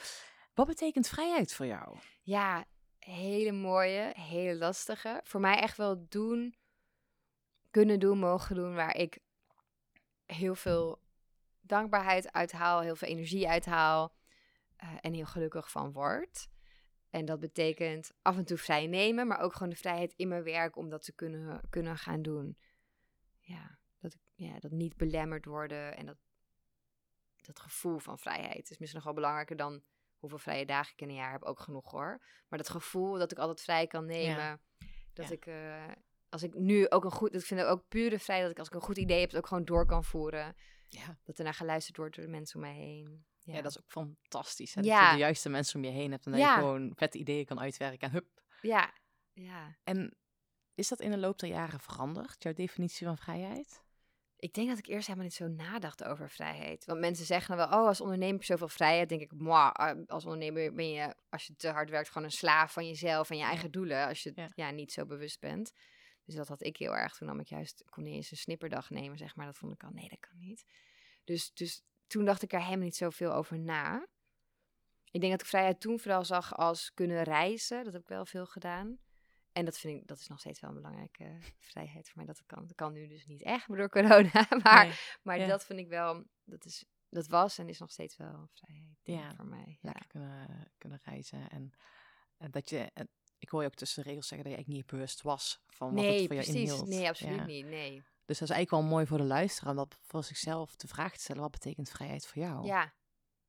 [0.54, 1.98] Wat betekent vrijheid voor jou?
[2.22, 2.66] Ja,
[3.00, 5.22] hele mooie, hele lastige.
[5.24, 6.56] Voor mij echt wel doen,
[7.72, 9.18] kunnen doen, mogen doen, waar ik
[10.26, 11.00] heel veel
[11.70, 14.14] dankbaarheid uithaal, heel veel energie uithaal
[14.76, 16.48] eh, en heel gelukkig van word.
[17.10, 20.44] En dat betekent af en toe vrij nemen, maar ook gewoon de vrijheid in mijn
[20.44, 22.58] werk om dat te kunnen, kunnen gaan doen.
[23.40, 26.18] Ja dat, ik, ja, dat niet belemmerd worden en dat,
[27.42, 29.84] dat gevoel van vrijheid is misschien nog wel belangrijker dan
[30.18, 32.22] hoeveel vrije dagen ik in een jaar heb, ook genoeg hoor.
[32.48, 34.62] Maar dat gevoel dat ik altijd vrij kan nemen.
[35.14, 35.34] Dat Ja.
[35.34, 35.92] ik, eh,
[36.30, 38.68] als ik nu ook een goed, ik vind het ook pure vrij dat ik als
[38.68, 40.56] ik een goed idee heb, het ook gewoon door kan voeren.
[40.90, 41.18] Ja.
[41.24, 43.26] Dat er naar geluisterd wordt door de mensen om mij heen.
[43.40, 44.74] Ja, dat is ook fantastisch.
[44.74, 44.82] Hè?
[44.82, 47.46] Dat je de juiste mensen om je heen hebt en dat je gewoon vette ideeën
[47.46, 48.08] kan uitwerken.
[48.08, 48.44] En hup.
[48.62, 48.94] Ja,
[49.34, 49.78] ja.
[49.84, 50.18] En
[50.76, 53.84] is dat in de loop der jaren veranderd, jouw definitie van vrijheid?
[54.36, 56.86] Ik denk dat ik eerst helemaal niet zo nadacht over vrijheid.
[56.86, 59.10] Want mensen zeggen dan wel, oh, als ondernemer heb je zoveel vrijheid.
[59.10, 62.32] denk ik, moi, ah, als ondernemer ben je, als je te hard werkt, gewoon een
[62.32, 64.08] slaaf van jezelf en je eigen doelen.
[64.08, 64.50] Als je Ja.
[64.56, 64.72] ja.
[64.72, 65.72] niet zo bewust bent.
[66.30, 67.16] Dus dat had ik heel erg.
[67.16, 69.46] Toen nam ik juist, kon niet eens een snipperdag nemen, zeg maar.
[69.46, 70.66] Dat vond ik al, nee, dat kan niet.
[71.24, 74.08] Dus, dus toen dacht ik er helemaal niet zoveel over na.
[75.12, 77.84] Ik denk dat ik vrijheid toen vooral zag als kunnen reizen.
[77.84, 79.00] Dat heb ik wel veel gedaan.
[79.52, 82.26] En dat vind ik, dat is nog steeds wel een belangrijke vrijheid voor mij.
[82.26, 84.48] Dat kan, dat kan nu dus niet echt door corona.
[84.64, 84.96] Maar, Nee.
[85.22, 85.48] maar ja.
[85.48, 89.30] dat vind ik wel, dat, is, dat was en is nog steeds wel vrijheid Ja,
[89.30, 89.78] ik, voor mij.
[89.82, 89.92] Ja.
[89.92, 91.50] lekker kunnen, kunnen reizen.
[91.50, 91.72] En,
[92.38, 94.84] en dat je, en ik hoor je ook tussen de regels zeggen dat je eigenlijk
[94.92, 96.54] niet bewust was van wat het voor je precies.
[96.56, 96.88] inhield.
[96.88, 97.46] Nee, absoluut Ja.
[97.46, 97.66] niet.
[97.66, 97.94] Nee.
[98.26, 101.14] Dus dat is eigenlijk wel mooi voor de luisteraar om dat voor zichzelf de vraag
[101.14, 101.42] te stellen.
[101.42, 102.66] Wat betekent vrijheid voor jou?
[102.66, 102.94] Ja.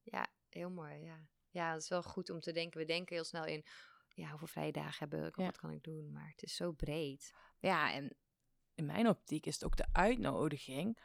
[0.03, 1.05] ja, heel mooi.
[1.05, 1.18] Ja.
[1.50, 2.81] ja, het is wel goed om te denken.
[2.81, 3.64] We denken heel snel in,
[4.14, 5.37] ja, hoeveel vrije dagen heb ik?
[5.37, 5.44] Ja.
[5.44, 6.12] wat kan ik doen?
[6.12, 7.33] Maar het is zo breed.
[7.59, 8.16] Ja, en
[8.74, 10.98] in mijn optiek is het ook de uitnodiging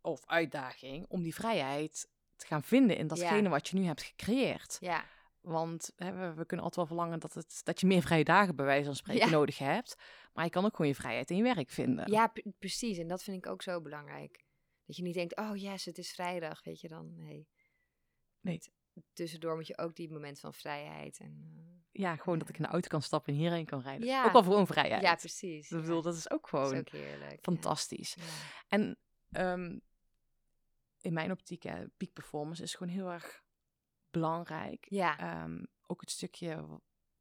[0.00, 3.48] of uitdaging om die vrijheid te gaan vinden in datgene Ja.
[3.48, 4.76] wat je nu hebt gecreëerd.
[4.80, 5.04] Ja,
[5.48, 8.56] Want hè, we, we kunnen altijd wel verlangen dat, het, dat je meer vrije dagen
[8.56, 9.30] bij wijze van spreken Ja.
[9.32, 9.94] nodig hebt.
[10.32, 12.10] Maar je kan ook gewoon je vrijheid in je werk vinden.
[12.10, 12.98] ja pre- precies.
[12.98, 14.44] En dat vind ik ook zo belangrijk.
[14.86, 17.14] Dat je niet denkt, oh yes, het is vrijdag, weet je dan.
[17.16, 17.48] Nee.
[18.40, 18.60] Nee.
[19.12, 21.18] Tussendoor moet je ook die moment van vrijheid.
[21.18, 24.06] En, eh, Ja, gewoon dat ik in de auto kan stappen en hierheen kan rijden.
[24.06, 24.24] Ja.
[24.24, 25.02] Ook al gewoon vrijheid.
[25.02, 25.64] ja, precies.
[25.70, 25.80] Ik ja.
[25.80, 27.38] bedoel, dat is ook Dat gewoon is ook heerlijk.
[27.42, 28.16] fantastisch.
[28.68, 28.98] En
[29.30, 29.78] ehm,
[31.00, 33.42] in mijn optiek, hè, peak performance is gewoon heel erg
[34.10, 34.86] belangrijk.
[34.88, 36.66] Ja, Ehm, ook het stukje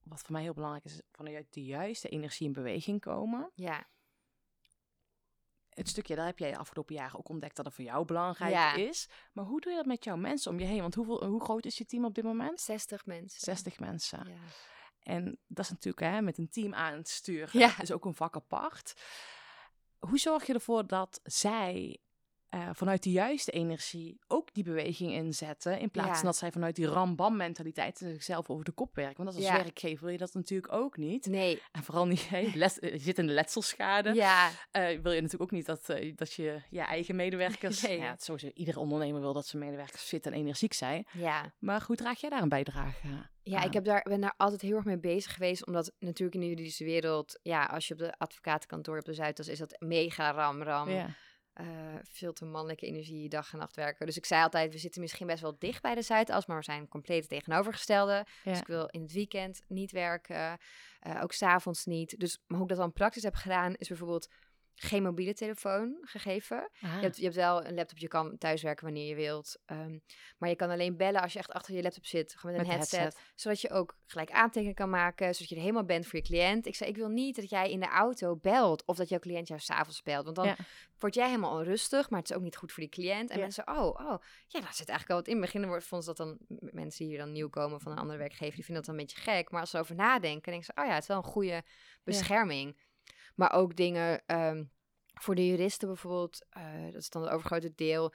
[0.03, 3.51] wat voor mij heel belangrijk is, vanuit de juiste energie in beweging komen.
[3.55, 3.87] ja,
[5.69, 8.51] Het stukje, daar heb jij de afgelopen jaren ook ontdekt dat het voor jou belangrijk
[8.51, 8.73] Ja.
[8.73, 9.09] is.
[9.31, 10.81] Maar hoe doe je dat met jouw mensen om je heen?
[10.81, 12.61] Want hoeveel, hoe groot is je team op dit moment?
[12.61, 13.39] 60 mensen.
[13.39, 14.27] 60 mensen.
[14.29, 14.37] Ja.
[14.99, 17.59] En dat is natuurlijk hè, met een team aan het sturen.
[17.59, 17.81] Ja.
[17.81, 18.93] is ook een vak apart.
[19.99, 21.99] Hoe zorg je ervoor dat zij
[22.47, 25.79] eh, vanuit de juiste energie ook die beweging inzetten.
[25.79, 26.15] In plaats Ja.
[26.15, 29.23] van dat zij vanuit die ram-bam-mentaliteit zichzelf over de kop werken.
[29.23, 29.53] Want als Ja.
[29.53, 31.25] werkgever wil je dat natuurlijk ook niet.
[31.25, 34.13] Nee, En vooral niet, les, eh, je zit in de letselschade.
[34.13, 37.81] ja, Eh, wil je natuurlijk ook niet dat, eh, dat je je eigen medewerkers...
[37.87, 37.99] Nee.
[37.99, 41.07] Ja, sowieso, iedere ondernemer wil dat zijn medewerkers fit en energiek zijn.
[41.13, 41.53] ja.
[41.59, 43.07] Maar hoe draag jij daar een bijdrage
[43.43, 43.65] Ja, aan?
[43.67, 45.65] ik heb daar, ben daar altijd heel erg mee bezig geweest.
[45.65, 49.47] Omdat natuurlijk in de juridische wereld, ja, als je op de advocatenkantoor op de Zuidas
[49.47, 50.89] is dat mega ram, ram.
[50.89, 51.09] Ja.
[51.57, 51.65] Eh,
[52.03, 54.05] veel te mannelijke energie, dag en nacht werken.
[54.05, 56.63] Dus ik zei altijd, we zitten misschien best wel dicht bij de Zuidas, maar we
[56.63, 58.25] zijn compleet tegenovergestelde.
[58.43, 58.51] Ja.
[58.51, 60.57] Dus ik wil in het weekend niet werken,
[60.99, 62.19] eh, ook s'avonds niet.
[62.19, 64.29] Dus maar hoe ik dat dan praktisch heb gedaan, is bijvoorbeeld
[64.79, 66.69] geen mobiele telefoon gegeven.
[66.81, 66.93] Ah.
[66.95, 69.57] Je, hebt, je hebt wel een laptop, je kan thuiswerken wanneer je wilt.
[69.65, 69.97] ehm,
[70.37, 72.77] maar je kan alleen bellen als je echt achter je laptop zit, gewoon met een
[72.77, 76.19] Met headset, Zodat je ook gelijk aantekeningen kan maken, zodat je er helemaal bent voor
[76.19, 76.65] je cliënt.
[76.65, 79.47] Ik zei, ik wil niet dat jij in de auto belt of dat jouw cliënt
[79.47, 80.23] jou s'avonds belt.
[80.23, 80.55] Want dan Ja.
[80.99, 83.29] word jij helemaal onrustig, maar het is ook niet goed voor die cliënt.
[83.29, 83.41] En Ja.
[83.41, 85.33] mensen, oh, oh, ja, daar zit eigenlijk wel wat in.
[85.35, 87.91] In het begin wordt- vonden ze dat dan, mensen die hier dan nieuw komen van
[87.91, 89.51] een andere werkgever, die vinden dat dan een beetje gek.
[89.51, 91.63] Maar als ze over nadenken, denken ze, oh ja, het is wel een goede
[92.03, 92.77] bescherming.
[93.37, 94.63] Maar ook dingen ehm,
[95.13, 98.13] voor de juristen bijvoorbeeld, eh, dat is dan het overgrote deel,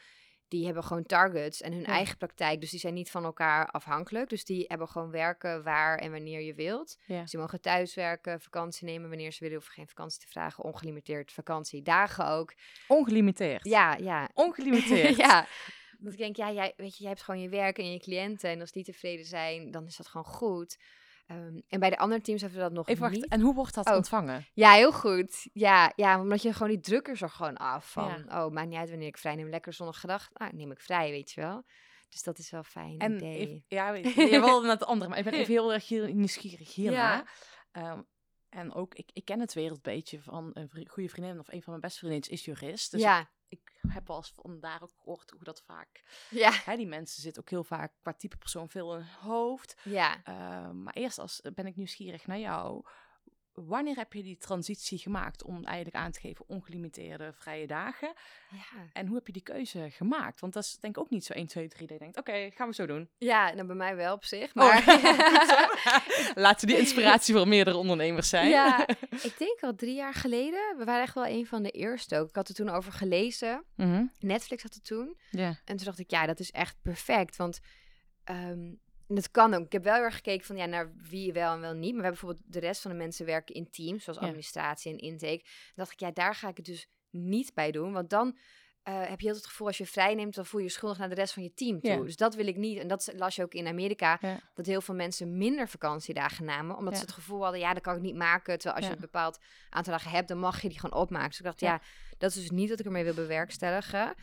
[0.49, 1.87] die hebben gewoon targets en hun Ja.
[1.87, 2.61] eigen praktijk.
[2.61, 4.29] Dus die zijn niet van elkaar afhankelijk.
[4.29, 6.99] Dus die hebben gewoon werken waar en wanneer je wilt.
[7.07, 7.25] Ja.
[7.25, 9.57] Die mogen thuiswerken, vakantie nemen wanneer ze willen.
[9.57, 10.65] Hoeven geen vakantie te vragen.
[10.65, 11.83] Ongelimiteerd vakantie.
[11.83, 12.55] Dagen ook.
[12.89, 13.65] Ongelimiteerd.
[13.65, 14.31] Ja, ja.
[14.35, 15.17] Ongelimiteerd.
[15.27, 15.47] ja.
[15.99, 18.51] Dat ik denk, ja, jij, weet je, jij hebt gewoon je werk en je cliënten.
[18.51, 20.79] En als die tevreden zijn, dan is dat gewoon goed.
[21.33, 23.29] Ehm, en bij de andere teams hebben we dat nog Even niet.
[23.29, 23.95] en hoe wordt dat Oh.
[23.97, 24.47] ontvangen?
[24.53, 25.49] Ja, heel goed.
[25.53, 27.91] Ja, ja, omdat je gewoon die druk is er gewoon af.
[27.93, 29.49] Van, oh, maakt niet uit wanneer ik vrij neem.
[29.49, 30.29] Lekker zonnig gedag.
[30.33, 31.65] Nou, neem ik vrij, weet je wel.
[32.09, 33.37] Dus dat is wel fijn En idee.
[33.39, 33.93] even- ja,
[34.33, 37.15] je, wilde naar het andere, maar ik ben even heel erg hier- nieuwsgierig hierna.
[37.15, 37.25] Ja.
[37.73, 38.01] Ehm,
[38.49, 41.81] en ook, ik, ik ken het wereldbeetje van een goede vriendin of een van mijn
[41.81, 42.91] beste vriendinnen is jurist.
[42.91, 43.31] Dus ja,
[43.89, 46.03] heb al eens vandaar ook gehoord hoe dat vaak...
[46.31, 49.77] ja, Hè, die mensen zitten ook heel vaak qua type persoon veel in hun hoofd.
[49.83, 50.23] ja.
[50.25, 52.85] Ehm, maar eerst als, ben ik nieuwsgierig naar jou.
[53.55, 58.13] Wanneer heb je die transitie gemaakt om eigenlijk aan te geven ongelimiteerde vrije dagen?
[58.51, 58.63] Ja,
[58.93, 60.41] En hoe heb je die keuze gemaakt?
[60.41, 62.51] Want dat is denk ik ook niet zo 1, 2, 3 dat je denkt, oké,
[62.55, 63.09] gaan we zo doen.
[63.19, 64.55] ja nou bij mij wel op zich.
[64.55, 68.49] Maar Maar laten die inspiratie voor meerdere ondernemers zijn.
[68.49, 68.87] ja,
[69.29, 70.75] ik denk al drie jaar geleden.
[70.79, 72.29] We waren echt wel een van de eerste ook.
[72.29, 73.65] Ik had er toen over gelezen.
[73.77, 75.17] Mhm, Netflix had het toen.
[75.31, 75.49] ja.
[75.65, 77.37] En toen dacht ik, ja, dat is echt perfect.
[77.37, 77.61] Want
[78.25, 78.73] ehm,
[79.13, 79.65] en dat kan ook.
[79.65, 81.93] Ik heb wel heel erg gekeken van ja, naar wie wel en wel niet.
[81.93, 84.99] Maar we hebben bijvoorbeeld de rest van de mensen werken in teams, zoals administratie en
[84.99, 85.43] intake.
[85.43, 87.93] Dan dacht ik, ja, daar ga ik het dus niet bij doen.
[87.93, 88.39] Want dan
[88.83, 90.99] eh, heb je heel het gevoel als je vrij neemt, dan voel je je schuldig
[90.99, 91.91] naar de rest van je team toe.
[91.91, 92.01] Ja.
[92.03, 92.79] Dus dat wil ik niet.
[92.79, 94.41] En dat las je ook in Amerika, Ja.
[94.55, 96.99] dat heel veel mensen minder vakantiedagen namen, omdat Ja.
[96.99, 98.59] ze het gevoel hadden, ja, dat kan ik niet maken.
[98.59, 99.39] Terwijl als je een bepaald
[99.71, 101.29] aantal dagen hebt, dan mag je die gewoon opmaken.
[101.29, 101.73] Dus ik dacht, Ja.
[101.73, 101.81] ja,
[102.19, 104.15] dat is dus niet wat ik ermee wil bewerkstelligen.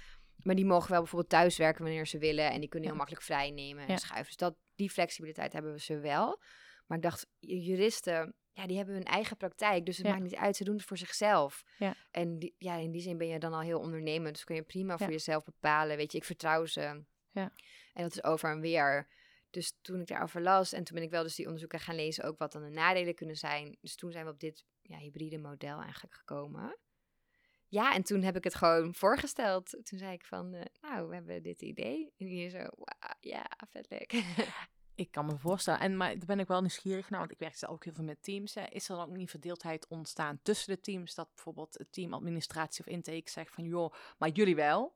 [0.43, 2.51] Maar die mogen wel bijvoorbeeld thuiswerken wanneer ze willen.
[2.51, 4.25] En die kunnen heel makkelijk vrij nemen en schuiven.
[4.25, 6.41] Dus dat, die flexibiliteit hebben we ze wel.
[6.87, 9.85] Maar ik dacht, ju- juristen, ja, die hebben hun eigen praktijk.
[9.85, 10.11] Dus het Ja.
[10.11, 11.63] maakt niet uit, ze doen het voor zichzelf.
[11.77, 11.95] Ja.
[12.11, 14.33] En die, ja, in die zin ben je dan al heel ondernemend.
[14.33, 15.97] Dus kun je prima voor jezelf bepalen.
[15.97, 17.03] Weet je, ik vertrouw ze.
[17.31, 17.51] Ja.
[17.93, 19.07] En dat is over en weer.
[19.49, 22.23] Dus toen ik daarover las en toen ben ik wel dus die onderzoeken gaan lezen,
[22.23, 23.77] ook wat dan de nadelen kunnen zijn.
[23.81, 26.77] Dus toen zijn we op dit ja, hybride model eigenlijk gekomen.
[27.69, 29.69] Ja, en toen heb ik het gewoon voorgesteld.
[29.83, 32.13] Toen zei ik van, eh, nou, we hebben dit idee.
[32.17, 32.67] En die zo,
[33.19, 34.13] ja, vet leuk.
[34.95, 35.79] Ik kan me voorstellen.
[35.79, 38.03] En maar daar ben ik wel nieuwsgierig naar, want ik werk zelf ook heel veel
[38.03, 38.55] met teams.
[38.55, 38.65] Hè.
[38.69, 41.15] Is er dan ook niet verdeeldheid ontstaan tussen de teams?
[41.15, 44.95] Dat bijvoorbeeld het team administratie of intake zegt van, joh, maar jullie wel?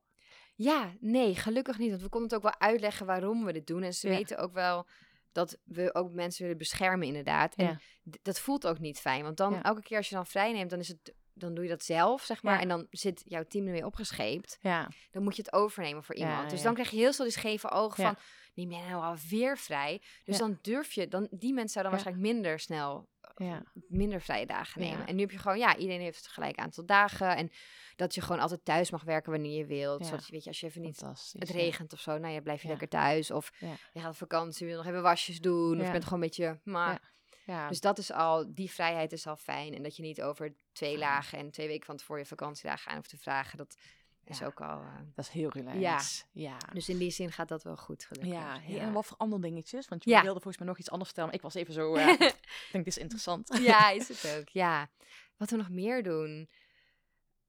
[0.55, 1.89] Ja, nee, gelukkig niet.
[1.89, 3.83] Want we konden het ook wel uitleggen waarom we dit doen.
[3.83, 4.15] En ze Ja.
[4.15, 4.88] weten ook wel
[5.31, 7.55] dat we ook mensen willen beschermen, inderdaad.
[7.55, 7.79] En Ja.
[8.21, 9.23] dat voelt ook niet fijn.
[9.23, 9.63] Want dan, Ja.
[9.63, 12.24] elke keer als je dan vrij neemt, dan, is het, dan doe je dat zelf,
[12.24, 12.54] zeg maar.
[12.54, 12.62] Ja.
[12.62, 14.58] En dan zit jouw team ermee opgescheept.
[14.62, 16.50] Ja, Dan moet je het overnemen voor Ja, iemand.
[16.50, 18.15] dus dan krijg je heel snel die scheve ogen van...
[18.54, 20.02] neem jij nou alweer vrij?
[20.24, 21.08] Dus dan durf je...
[21.08, 23.10] Dan, die mensen zouden waarschijnlijk minder snel...
[23.36, 25.08] ja, minder vrije dagen nemen.
[25.08, 25.58] En nu heb je gewoon...
[25.58, 27.36] Ja, iedereen heeft gelijk aantal dagen.
[27.36, 27.52] En
[27.96, 30.06] dat je gewoon altijd thuis mag werken wanneer je wilt.
[30.06, 31.02] Zodat je, weet je, als je even niet
[31.39, 33.32] het regent of zo, nou ja, blijf je lekker thuis.
[33.32, 33.52] Of
[33.93, 35.80] je gaat op vakantie, wil nog even wasjes doen.
[35.80, 37.12] Of je bent gewoon een beetje, maar...
[37.45, 39.73] Ja, Dus dat is al, die vrijheid is al fijn.
[39.73, 42.97] En dat je niet over twee lagen en twee weken van tevoren je vakantiedagen aan
[42.97, 43.58] hoeft te vragen.
[43.58, 43.75] Dat
[44.23, 44.45] is Ja.
[44.45, 44.79] ook al...
[44.82, 46.27] eh, dat is heel relaxed.
[46.32, 46.49] Ja.
[46.49, 46.58] ja.
[46.73, 48.34] dus in die zin gaat dat wel goed, gelukkig.
[48.34, 49.88] Ja, hey, en wat voor andere dingetjes?
[49.88, 50.21] Want je Ja.
[50.21, 51.29] wilde volgens mij nog iets anders vertellen.
[51.29, 53.58] Maar ik was even zo, eh, ik denk, dit is interessant.
[53.62, 54.49] ja, is het ook.
[54.49, 54.89] Ja.
[55.38, 56.49] Wat we nog meer doen?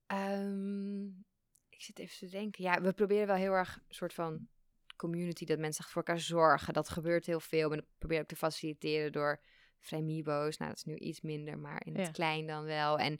[0.06, 1.04] Ehm,
[1.68, 2.64] ik zit even te denken.
[2.64, 4.48] Ja, we proberen wel heel erg een soort van
[4.96, 6.72] community dat mensen voor elkaar zorgen.
[6.72, 7.70] Dat gebeurt heel veel.
[7.70, 9.40] En dat probeer ik ook te faciliteren door
[9.84, 10.56] vrijmibo's.
[10.56, 12.12] Nou, dat is nu iets minder, maar in het Ja.
[12.12, 12.98] klein dan wel.
[12.98, 13.18] En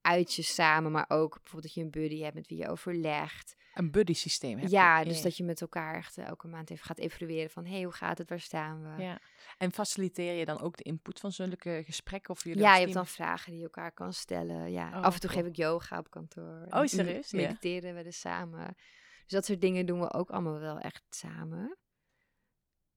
[0.00, 3.56] uitjes samen, maar ook bijvoorbeeld dat je een buddy hebt met wie je overlegt.
[3.74, 5.04] Een buddy systeem heb Ja, je.
[5.04, 7.64] dus dat je met elkaar echt eh, elke maand even gaat evalueren van...
[7.64, 8.28] hé, hey, hoe gaat het?
[8.28, 9.02] Waar staan we?
[9.02, 9.20] Ja.
[9.58, 12.30] En faciliteer je dan ook de input van zulke gesprekken?
[12.34, 14.70] Of jullie Ja, je hebt dan vragen die je elkaar kan stellen.
[14.72, 15.42] Ja, Oh, af en toe cool.
[15.42, 16.66] geef ik yoga op kantoor.
[16.70, 17.30] Oh, serieus?
[17.30, 17.38] Ja.
[17.40, 18.74] Mediteren we dus samen.
[19.22, 21.76] Dus dat soort dingen doen we ook allemaal wel echt samen.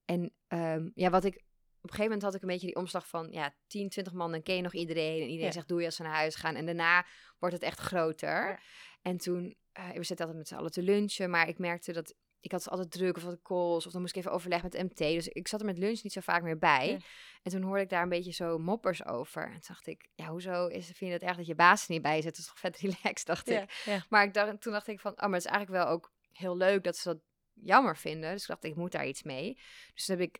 [0.04, 1.42] En ehm, ja, wat ik...
[1.82, 3.28] Op een gegeven moment had ik een beetje die omslag van...
[3.30, 5.14] Ja, 10, 20 man, dan ken je nog iedereen.
[5.16, 5.50] En iedereen Ja.
[5.52, 6.54] zegt doei als ze naar huis gaan.
[6.54, 7.06] En daarna
[7.38, 8.48] wordt het echt groter.
[8.48, 8.58] Ja.
[9.02, 9.56] En toen...
[9.72, 11.30] eh, we zitten altijd met z'n allen te lunchen.
[11.30, 12.14] Maar ik merkte dat...
[12.40, 13.86] Ik had altijd druk of wat calls.
[13.86, 14.96] Of dan moest ik even overleg met MT.
[14.96, 16.88] Dus ik zat er met lunch niet zo vaak meer bij.
[16.90, 16.98] Ja.
[17.42, 19.42] En toen hoorde ik daar een beetje zo moppers over.
[19.44, 21.92] En toen dacht ik, ja, hoezo is, vind je het erg dat je baas er
[21.92, 22.24] niet bij zit?
[22.24, 23.84] Dat is toch vet relaxed, dacht ik.
[24.08, 26.56] Maar ik dacht, toen dacht ik van, oh, maar het is eigenlijk wel ook heel
[26.56, 27.18] leuk dat ze dat
[27.54, 28.32] jammer vinden.
[28.32, 29.58] Dus ik dacht, ik moet daar iets mee.
[29.94, 30.38] Dus toen heb ik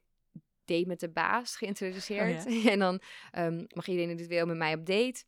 [0.65, 2.47] date met de baas geïntroduceerd.
[2.47, 5.25] Oh, en dan ehm, mag iedereen wil met mij op date.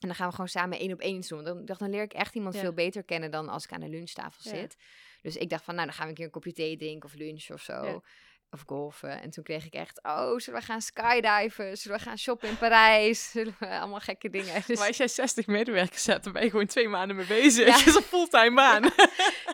[0.00, 1.44] En dan gaan we gewoon samen één op één iets doen.
[1.44, 2.60] Dan dacht, dan leer ik echt iemand Ja.
[2.60, 4.76] veel beter kennen dan als ik aan de lunchtafel zit.
[5.20, 7.14] Dus ik dacht van, nou, dan gaan we een keer een kopje thee drinken of
[7.14, 8.02] lunch of zo.
[8.50, 9.20] Of golfen.
[9.22, 11.78] En toen kreeg ik echt, oh, zullen we gaan skydiven?
[11.78, 13.30] Zullen we gaan shoppen in Parijs?
[13.30, 14.62] Zullen we allemaal gekke dingen?
[14.66, 17.66] Dus, Maar als jij 60 medewerkers hebt, dan ben je gewoon twee maanden mee bezig.
[17.66, 17.76] Ja.
[17.76, 18.90] Het is een fulltime baan.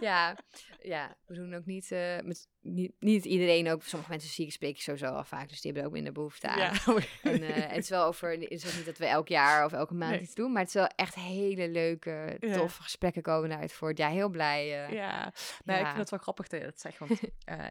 [0.00, 0.36] ja,
[0.82, 3.82] ja, we doen ook niet, eh, met, niet, niet iedereen ook.
[3.82, 6.12] Sommige mensen zie ik spreek ik sowieso al vaak, dus die hebben er ook minder
[6.12, 6.58] behoefte aan.
[6.58, 6.72] Ja.
[7.22, 9.72] En eh, het is wel over, het is ook niet dat we elk jaar of
[9.72, 10.20] elke maand Nee.
[10.20, 12.56] iets doen, maar het is wel echt hele leuke, Ja.
[12.56, 13.98] toffe gesprekken komen eruit voort.
[13.98, 14.86] Ja, heel blij.
[14.86, 14.92] eh.
[14.92, 15.32] Ja,
[15.64, 16.98] nou, ik vind het wel grappig dat je dat zegt.
[16.98, 17.66] Want eh,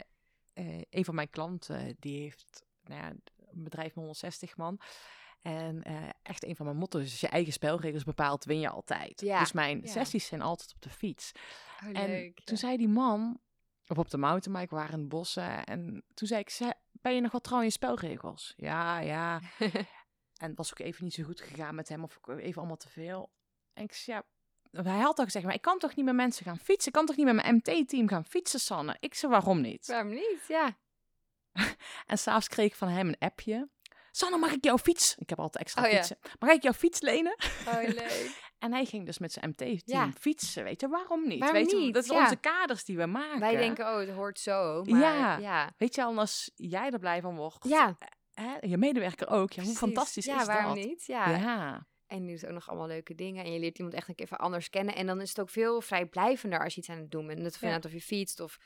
[0.53, 3.07] eh, een van mijn klanten, die heeft nou ja,
[3.51, 4.79] een bedrijf met 160 man.
[5.47, 8.69] En eh, echt een van mijn motto's is, als je eigen spelregels bepaalt, win je
[8.69, 9.21] altijd.
[9.21, 9.87] Ja, Dus mijn ja.
[9.91, 11.31] sessies zijn altijd op de fiets.
[11.83, 12.61] Oh, en leuk, toen ja.
[12.61, 13.39] zei die man,
[13.87, 15.63] of op de mountainbike, we waren in bossen.
[15.63, 18.53] En toen zei ik, "Ze- ben je nog wel trouw aan je spelregels?
[18.57, 19.41] Ja, ja.
[20.41, 22.89] en het was ook even niet zo goed gegaan met hem, of even allemaal te
[22.89, 23.31] veel.
[23.73, 24.21] En ik zei,
[24.71, 26.87] ja, hij had al gezegd, maar ik kan toch niet met mensen gaan fietsen?
[26.87, 28.95] Ik kan toch niet met mijn MT-team gaan fietsen, Sanne?
[28.99, 29.87] Ik zei, waarom niet?
[29.87, 30.45] Waarom niet?
[30.47, 30.77] Ja.
[32.05, 33.69] En s'avonds kreeg ik van hem een appje.
[34.17, 35.15] Sanne, mag ik jouw fiets?
[35.17, 35.95] Ik heb altijd extra Oh ja.
[35.97, 36.17] fietsen.
[36.39, 37.35] Mag ik jouw fiets lenen?
[37.67, 38.45] Oh, leuk.
[38.59, 40.11] En hij ging dus met zijn MT-team Ja.
[40.19, 40.63] fietsen.
[40.63, 41.39] Weet je, waarom niet?
[41.39, 42.23] Waarom weet je, dat zijn Ja.
[42.23, 43.39] onze kaders die we maken.
[43.39, 44.83] Wij denken, oh, het hoort zo.
[44.83, 45.37] Maar Ja.
[45.37, 45.73] ja.
[45.77, 47.65] Weet je, al als jij er blij van wordt.
[47.67, 47.97] Ja,
[48.33, 49.51] Hè, je medewerker ook.
[49.51, 50.85] Ja, hoe fantastisch ja, is waarom dat?
[50.85, 51.05] niet?
[51.05, 51.29] Ja.
[51.29, 51.87] Ja.
[52.07, 53.45] En je doet ook nog allemaal leuke dingen.
[53.45, 54.95] En je leert iemand echt een keer even anders kennen.
[54.95, 57.39] En dan is het ook veel vrijblijvender als je iets aan het doen bent.
[57.45, 57.59] Of, Ja.
[57.61, 58.57] inderdaad of je fietst of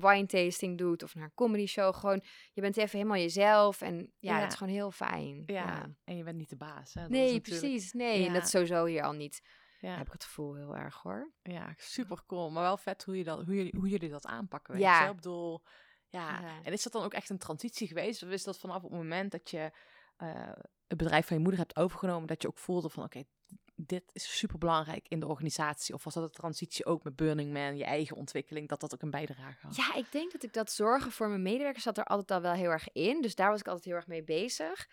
[0.00, 1.94] wine tasting doet of naar een comedy show.
[1.94, 3.80] Gewoon, je bent even helemaal jezelf.
[3.80, 4.40] En ja, Ja.
[4.40, 5.42] dat is gewoon heel fijn.
[5.46, 5.54] Ja.
[5.54, 5.94] Ja.
[6.04, 6.94] en je bent niet de baas.
[6.94, 7.00] Hè?
[7.00, 7.92] Dat Nee, natuurlijk- precies.
[7.92, 9.40] Nee, en dat is sowieso hier al niet.
[9.78, 11.32] Ja, Heb ik het gevoel heel erg hoor.
[11.42, 12.50] ja super cool.
[12.50, 14.72] Maar wel vet hoe, je dat, hoe, jullie, hoe jullie dat aanpakken.
[14.74, 15.02] Weet Ja.
[15.04, 15.08] je?
[15.10, 15.62] Ik bedoel,
[16.08, 16.40] ja.
[16.40, 16.62] Ja.
[16.62, 18.22] En is dat dan ook echt een transitie geweest?
[18.22, 19.70] Of is dat vanaf het moment dat je
[20.16, 20.52] eh,
[20.92, 23.22] het bedrijf van je moeder hebt overgenomen, dat je ook voelde van oké,
[23.74, 25.94] dit is super belangrijk in de organisatie?
[25.94, 29.02] Of was dat een transitie ook met Burning Man, je eigen ontwikkeling, dat dat ook
[29.02, 29.76] een bijdrage had?
[29.76, 32.52] Ja, ik denk dat ik dat zorgen voor mijn medewerkers zat er altijd al wel
[32.52, 33.22] heel erg in.
[33.22, 34.88] Dus daar was ik altijd heel erg mee bezig.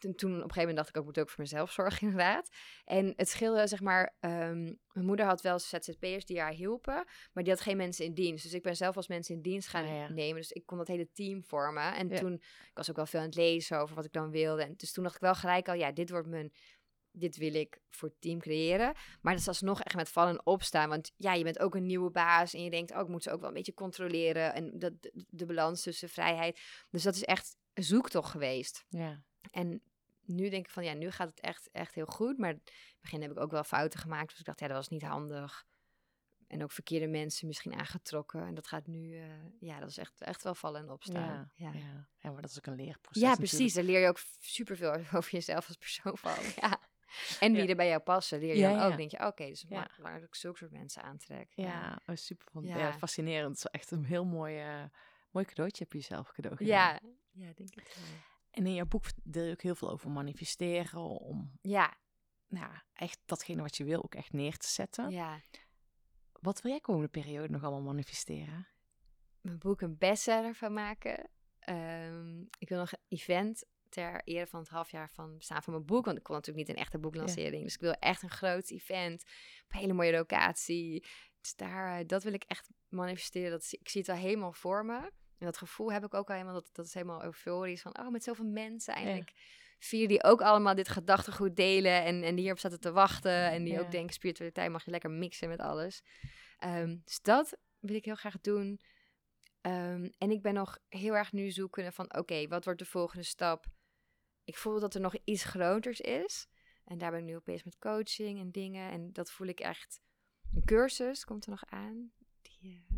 [0.00, 2.00] Toen, toen op een gegeven moment dacht ik ook, ik moet ook voor mezelf zorgen
[2.08, 2.48] inderdaad.
[2.84, 7.44] En het scheelde, zeg maar, ehm, mijn moeder had wel ZZP'ers die haar hielpen, maar
[7.44, 8.42] die had geen mensen in dienst.
[8.42, 10.08] Dus ik ben zelf als mensen in dienst gaan ja.
[10.08, 10.40] nemen.
[10.40, 11.94] Dus ik kon dat hele team vormen.
[11.94, 12.18] En Ja.
[12.18, 14.62] toen, ik was ook wel veel aan het lezen over wat ik dan wilde.
[14.62, 16.52] En dus toen dacht ik wel gelijk al, ja, dit wordt mijn,
[17.12, 18.94] dit wil ik voor het team creëren.
[19.20, 20.88] Maar dat is alsnog echt met vallen en opstaan.
[20.88, 23.30] Want ja, je bent ook een nieuwe baas en je denkt, oh, ik moet ze
[23.30, 24.54] ook wel een beetje controleren.
[24.54, 26.60] En dat, de, de balans tussen vrijheid.
[26.90, 28.84] Dus dat is echt een zoektocht geweest.
[28.88, 29.22] Ja.
[29.50, 29.82] En
[30.34, 32.38] nu denk ik van, ja, nu gaat het echt, echt heel goed.
[32.38, 34.28] Maar in het begin heb ik ook wel fouten gemaakt.
[34.30, 35.66] Dus ik dacht, ja, dat was niet handig.
[36.46, 38.46] En ook verkeerde mensen misschien aangetrokken.
[38.46, 39.28] En dat gaat nu, eh,
[39.60, 41.50] ja, dat is echt, echt wel vallen en opstaan.
[41.54, 42.30] Ja, Ja, ja.
[42.30, 43.22] maar dat is ook een leerproces.
[43.22, 43.54] Ja, natuurlijk.
[43.56, 43.74] precies.
[43.74, 46.34] Daar leer je ook superveel over jezelf als persoon van.
[46.60, 46.80] Ja.
[47.40, 47.68] En wie Ja.
[47.68, 48.86] er bij jou passen, leer je Ja, dan ja.
[48.86, 48.96] ook.
[48.96, 51.52] denk je, oké, dus belangrijk dat ik zulke soort mensen aantrek.
[51.54, 52.64] Ja, oh, super.
[52.64, 52.78] Ja.
[52.78, 52.92] Ja.
[52.92, 53.48] fascinerend.
[53.62, 54.84] Het is echt een heel mooi, eh,
[55.30, 56.72] mooi cadeautje heb je jezelf cadeau gedaan.
[56.76, 57.00] Ja,
[57.32, 58.04] ja denk ik wel.
[58.50, 61.96] En in jouw boek deel je ook heel veel over manifesteren, om Ja,
[62.46, 65.10] nou, echt datgene wat je wil ook echt neer te zetten.
[65.10, 65.40] ja.
[66.40, 68.66] Wat wil jij komende periode nog allemaal manifesteren?
[69.40, 71.30] Mijn boek een bestseller van maken.
[71.58, 75.86] Ehm, ik wil nog een event ter ere van het halfjaar van bestaan van mijn
[75.86, 76.04] boek.
[76.04, 77.62] Want ik kon natuurlijk niet een echte boeklancering.
[77.62, 79.22] Dus ik wil echt een groot event
[79.64, 81.06] op een hele mooie locatie.
[81.40, 83.50] Dus daar, eh, dat wil ik echt manifesteren.
[83.50, 85.12] Dat, ik zie het al helemaal voor me.
[85.40, 86.54] En dat gevoel heb ik ook al helemaal.
[86.54, 87.82] Dat, dat is helemaal euforisch.
[87.82, 89.32] Van, oh, met zoveel mensen eindelijk.
[89.78, 92.04] Vier die ook allemaal dit gedachtegoed delen.
[92.04, 93.50] En, en die hierop zaten te wachten.
[93.50, 93.80] En die Ja.
[93.80, 96.02] ook denken, spiritualiteit mag je lekker mixen met alles.
[96.58, 98.80] Ehm, dus dat wil ik heel graag doen.
[99.60, 103.24] Ehm, en ik ben nog heel erg nu zoeken van, oké, wat wordt de volgende
[103.24, 103.66] stap?
[104.44, 106.46] Ik voel dat er nog iets groters is.
[106.84, 108.90] En daar ben ik nu op bezig met coaching en dingen.
[108.90, 110.00] En dat voel ik echt.
[110.54, 112.12] Een cursus komt er nog aan.
[112.42, 112.96] Die, eh,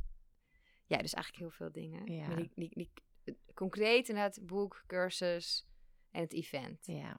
[0.87, 2.13] ja, dus eigenlijk heel veel dingen.
[2.13, 2.27] Ja.
[2.27, 2.93] Maar die, die, die,
[3.55, 5.69] concreet inderdaad boek, cursus
[6.11, 6.87] en het event.
[6.87, 7.19] Ja.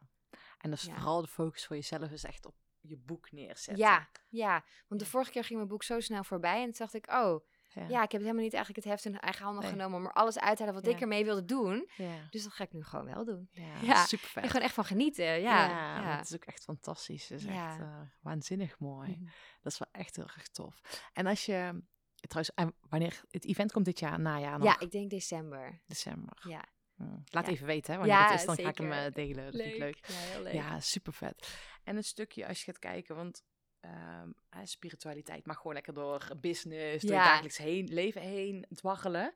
[0.57, 0.93] En dus Ja.
[0.93, 3.78] vooral de focus voor jezelf is echt op je boek neerzetten.
[3.86, 6.57] Ja, ja, want de vorige keer ging mijn boek zo snel voorbij.
[6.57, 7.88] En toen dacht ik, oh, ja.
[7.88, 9.72] ja, ik heb helemaal niet eigenlijk het heft in eigen handen Nee.
[9.72, 10.95] genomen om er alles uit te halen wat Ja.
[10.95, 11.89] ik ermee wilde doen.
[11.95, 12.28] ja.
[12.30, 13.49] Dus dat ga ik nu gewoon wel doen.
[13.82, 14.43] Ja, super vet.
[14.43, 15.41] En gewoon echt van genieten.
[15.41, 17.30] Ja, het is ook echt fantastisch.
[17.30, 19.09] Het is echt eh, waanzinnig mooi.
[19.11, 19.26] Mhm.
[19.61, 20.82] Dat is wel echt heel erg tof.
[21.14, 21.84] En als je,
[22.28, 25.82] trouwens, en wanneer het event komt dit jaar, najaar nog, Ja, ik denk december.
[25.86, 26.38] december.
[26.47, 26.65] Ja.
[26.95, 27.03] Hm.
[27.26, 27.51] Laat Ja.
[27.51, 29.45] even weten hè, wanneer Ja, het is, dan ga ik hem eh, delen.
[29.51, 30.05] Dat vind ik leuk.
[30.07, 30.53] Ja, heel leuk.
[30.53, 31.57] Ja, super vet.
[31.84, 33.43] En een stukje als je gaat kijken, want
[33.80, 39.34] ehm, hè, spiritualiteit mag gewoon lekker door business, door je dagelijks heen, leven heen dwarrelen.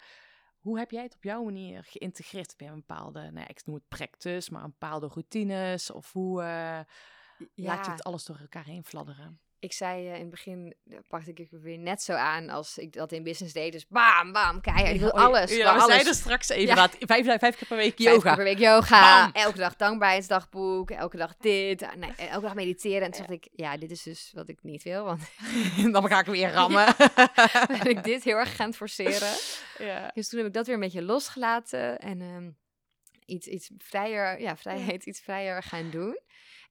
[0.58, 2.50] Hoe heb jij het op jouw manier geïntegreerd?
[2.50, 5.92] Heb je een bepaalde, nou ja, ik noem het practice, maar een bepaalde routines?
[5.92, 6.80] Of hoe eh,
[7.56, 9.40] laat je het alles door elkaar heen fladderen?
[9.60, 12.78] Ik zei eh, in het begin, eh, pakte ik het weer net zo aan als
[12.78, 13.72] ik dat in business deed.
[13.72, 14.94] Dus bam, bam, keihard.
[14.94, 15.52] Ik wil Oh, alles.
[15.56, 15.86] Ja, we alles.
[15.94, 16.76] zeiden straks even Ja.
[16.76, 18.22] dat vijf, vijf keer per week Vijf yoga.
[18.28, 19.24] keer per week yoga.
[19.24, 19.32] Bam.
[19.44, 20.92] Elke dag dankbaarheidsdagboek.
[20.92, 21.82] Elke dag dit.
[21.84, 23.02] ah, Nee, elke dag mediteren.
[23.02, 25.04] En toen dacht ik, ja, dit is dus wat ik niet wil.
[25.04, 25.22] Want
[25.94, 26.96] dan ga ik weer rammen.
[27.84, 29.34] ben ik dit heel erg gaan forceren.
[29.78, 30.12] ja.
[30.14, 32.00] Dus toen heb ik dat weer een beetje losgelaten.
[32.00, 32.50] En ehm,
[33.26, 36.20] iets, iets vrijer, ja, vrijheid, iets vrijer gaan doen.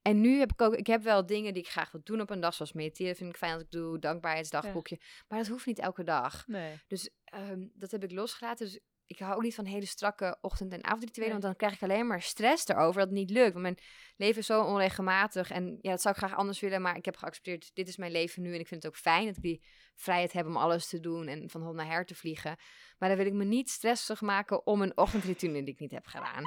[0.07, 2.31] En nu heb ik ook, ik heb wel dingen die ik graag wil doen op
[2.31, 2.55] een dag.
[2.55, 3.99] Zoals mediteren vind ik fijn als ik doe.
[3.99, 5.01] Dankbaarheidsdagboekje.
[5.29, 6.47] Maar dat hoeft niet elke dag.
[6.47, 6.79] Nee.
[6.87, 8.67] Dus ehm, dat heb ik losgelaten.
[8.67, 11.33] Dus ik hou ook niet van hele strakke ochtend- en avondrituelen.
[11.33, 11.43] Nee.
[11.43, 13.53] Want dan krijg ik alleen maar stress erover dat het niet lukt.
[13.53, 13.79] Want mijn
[14.17, 15.51] leven is zo onregelmatig.
[15.51, 16.83] En ja, dat zou ik graag anders willen.
[16.83, 18.55] Maar ik heb geaccepteerd, dit is mijn leven nu.
[18.55, 19.63] En ik vind het ook fijn dat ik die
[19.95, 21.29] vrijheid heb om alles te doen.
[21.29, 22.57] En van hond naar her te vliegen.
[22.99, 26.07] Maar dan wil ik me niet stressig maken om een ochtendrituele die ik niet heb
[26.07, 26.45] gedaan.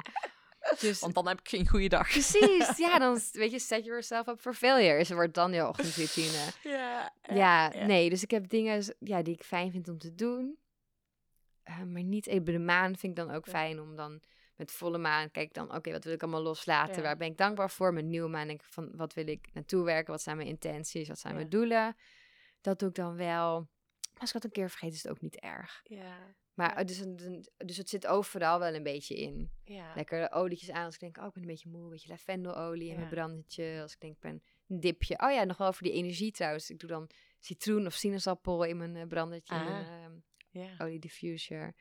[0.78, 2.08] Dus Want dan heb ik geen goede dag.
[2.08, 4.98] precies, ja, dan weet je, set yourself up for failure.
[4.98, 6.38] Is wordt dan je ochtendroutine.
[6.62, 10.58] Ja, Ja, nee, dus ik heb dingen ja, die ik fijn vind om te doen.
[11.62, 14.20] Eh, maar niet even de maan vind ik dan ook fijn om dan
[14.56, 16.94] met volle maan, kijk dan, oké, wat wil ik allemaal loslaten?
[16.96, 17.02] Ja.
[17.02, 17.92] Waar ben ik dankbaar voor?
[17.92, 20.12] Met nieuwe maan denk ik van, wat wil ik naartoe werken?
[20.12, 21.08] Wat zijn mijn intenties?
[21.08, 21.38] Wat zijn Ja.
[21.38, 21.96] mijn doelen?
[22.60, 23.68] Dat doe ik dan wel.
[24.20, 25.80] Als ik dat een keer vergeet, is het ook niet erg.
[25.84, 27.02] Ja, Maar dus,
[27.56, 29.50] dus het zit overal wel een beetje in.
[29.64, 29.94] ja.
[29.94, 31.82] Lekker olietjes aan als ik denk, oh, ik ben een beetje moe.
[31.84, 32.98] Een beetje lavendelolie en Ja.
[32.98, 33.78] mijn brandetje.
[33.82, 35.18] Als ik denk, ik ben een dipje.
[35.18, 36.70] Oh ja, nog wel voor die energie trouwens.
[36.70, 39.54] Ik doe dan citroen of sinaasappel in mijn eh, brandetje.
[39.54, 39.64] Ah.
[39.66, 40.18] mijn ehm,
[40.62, 40.74] ja.
[40.78, 41.74] olie diffuser.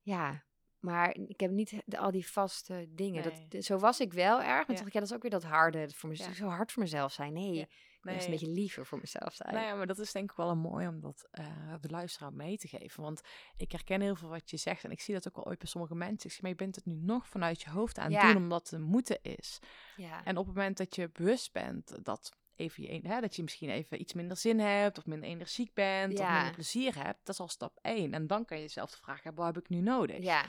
[0.00, 0.44] Ja,
[0.80, 3.24] Maar ik heb niet de- al die vaste dingen.
[3.24, 3.46] Nee.
[3.48, 4.46] Dat, zo was ik wel erg.
[4.48, 4.64] En Ja.
[4.64, 5.88] toen dacht ik, ja, dat is ook weer dat harde.
[5.94, 6.34] Voor mezelf.
[6.34, 7.32] Zo hard voor mezelf zijn.
[7.32, 7.62] Nee, Ja.
[7.62, 8.38] ik wil eens een Nee.
[8.38, 9.54] beetje liever voor mezelf zijn.
[9.54, 12.32] Nou ja, maar dat is denk ik wel een mooi om dat eh, de luisteraar
[12.32, 13.02] mee te geven.
[13.02, 13.20] Want
[13.56, 14.84] ik herken heel veel wat je zegt.
[14.84, 16.26] En ik zie dat ook wel ooit bij sommige mensen.
[16.26, 18.32] Ik zeg, maar je bent het nu nog vanuit je hoofd aan het Ja.
[18.32, 19.58] doen omdat het moeten is.
[19.96, 20.24] ja.
[20.24, 23.70] En op het moment dat je bewust bent dat, even je, hè, dat je misschien
[23.70, 26.34] even iets minder zin hebt, of minder energiek bent, of Ja.
[26.34, 28.14] minder plezier hebt, dat is al stap 1.
[28.14, 30.18] En dan kan je jezelf de vraag hebben, wat heb ik nu nodig?
[30.22, 30.44] ja,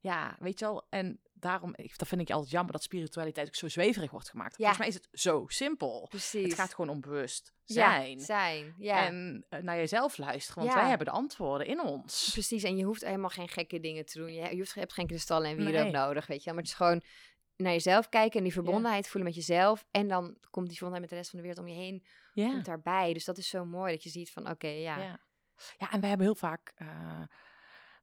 [0.00, 3.54] Ja, weet je wel, en daarom, ik, dat vind ik altijd jammer dat spiritualiteit ook
[3.54, 4.58] zo zweverig wordt gemaakt.
[4.58, 4.58] Ja.
[4.58, 6.06] Volgens mij is het zo simpel.
[6.08, 6.42] precies.
[6.44, 8.20] Het gaat gewoon om bewust Ja, zijn.
[8.20, 8.74] zijn.
[8.78, 10.80] Ja, En eh, naar jezelf luisteren, want Ja.
[10.80, 12.30] wij hebben de antwoorden in ons.
[12.32, 12.62] precies.
[12.62, 14.32] En je hoeft helemaal geen gekke dingen te doen.
[14.32, 15.90] Je, je, hoeft, je hebt geen kristallen en wierook Nee.
[15.92, 16.54] nodig, weet je wel.
[16.54, 17.02] Maar het is gewoon
[17.56, 19.84] naar jezelf kijken en die verbondenheid voelen met jezelf.
[19.90, 22.50] En dan komt die verbondenheid met de rest van de wereld om je heen Ja.
[22.50, 23.12] komt daarbij.
[23.12, 24.98] Dus dat is zo mooi dat je ziet van, oké, ja.
[24.98, 25.20] Ja.
[25.78, 27.22] ja, en we hebben heel vaak, eh,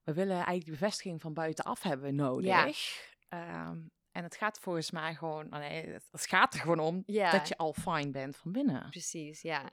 [0.04, 3.08] we willen eigenlijk die bevestiging van buitenaf hebben nodig.
[3.30, 3.78] Ehm,
[4.12, 7.74] en het gaat volgens mij gewoon, nee, het, gaat er gewoon om dat je al
[7.74, 8.90] fine bent van binnen.
[8.90, 9.70] Precies, ja.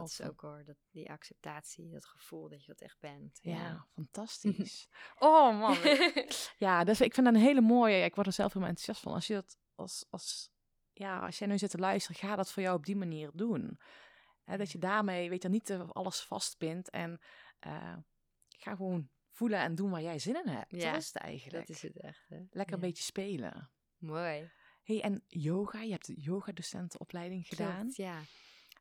[0.00, 3.38] Dat is ook hoor, dat, die acceptatie, dat gevoel dat je dat echt bent.
[3.42, 4.88] Ja, fantastisch.
[5.18, 5.76] oh man.
[6.56, 8.04] Ja, dus ik vind dat een hele mooie.
[8.04, 9.12] Ik word er zelf helemaal enthousiast van.
[9.12, 10.50] Als je dat als, als,
[10.92, 13.80] ja, als jij nu zit te luisteren, ga dat voor jou op die manier doen.
[14.44, 17.20] Hè, dat je daarmee, weet je, niet alles vastpint en
[17.58, 17.96] eh,
[18.48, 20.70] ga gewoon voelen en doen waar jij zin in hebt.
[20.70, 21.66] Ja, dat is het eigenlijk.
[21.66, 22.28] dat is het echt.
[22.28, 22.40] Hè?
[22.50, 23.70] Lekker een beetje spelen.
[23.98, 24.50] Mooi.
[24.82, 27.80] hey, en yoga, je hebt de yogadocentenopleiding gedaan.
[27.80, 28.20] Klopt, ja.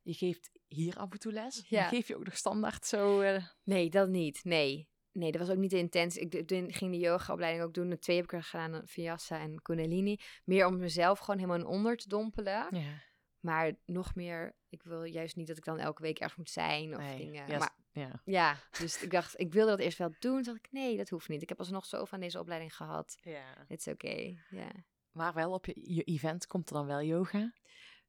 [0.03, 1.63] Je geeft hier af en toe les.
[1.67, 1.87] Ja.
[1.87, 3.21] Geef je ook nog standaard zo...
[3.21, 4.43] eh, Nee, dat niet.
[4.43, 4.89] Nee.
[5.11, 6.17] Nee, dat was ook niet intens.
[6.17, 7.89] Ik ging de yogaopleiding ook doen.
[7.89, 10.19] De twee heb ik er gedaan, Vinyasa en Kundalini.
[10.43, 12.67] Meer om mezelf gewoon helemaal in onder te dompelen.
[12.69, 13.01] ja,
[13.39, 16.95] Maar nog meer, ik wil juist niet dat ik dan elke week ergens moet zijn
[16.95, 17.17] of nee.
[17.17, 17.47] dingen.
[17.47, 18.21] Ja, maar ja.
[18.25, 20.19] ja, dus ik dacht, ik wilde dat eerst wel doen.
[20.19, 21.41] Toen dacht ik, nee, dat hoeft niet.
[21.41, 23.17] Ik heb alsnog zoveel aan deze opleiding gehad.
[23.21, 23.65] ja.
[23.67, 24.71] Het is oké, ja.
[25.11, 27.53] Maar wel op je, je event komt er dan wel yoga?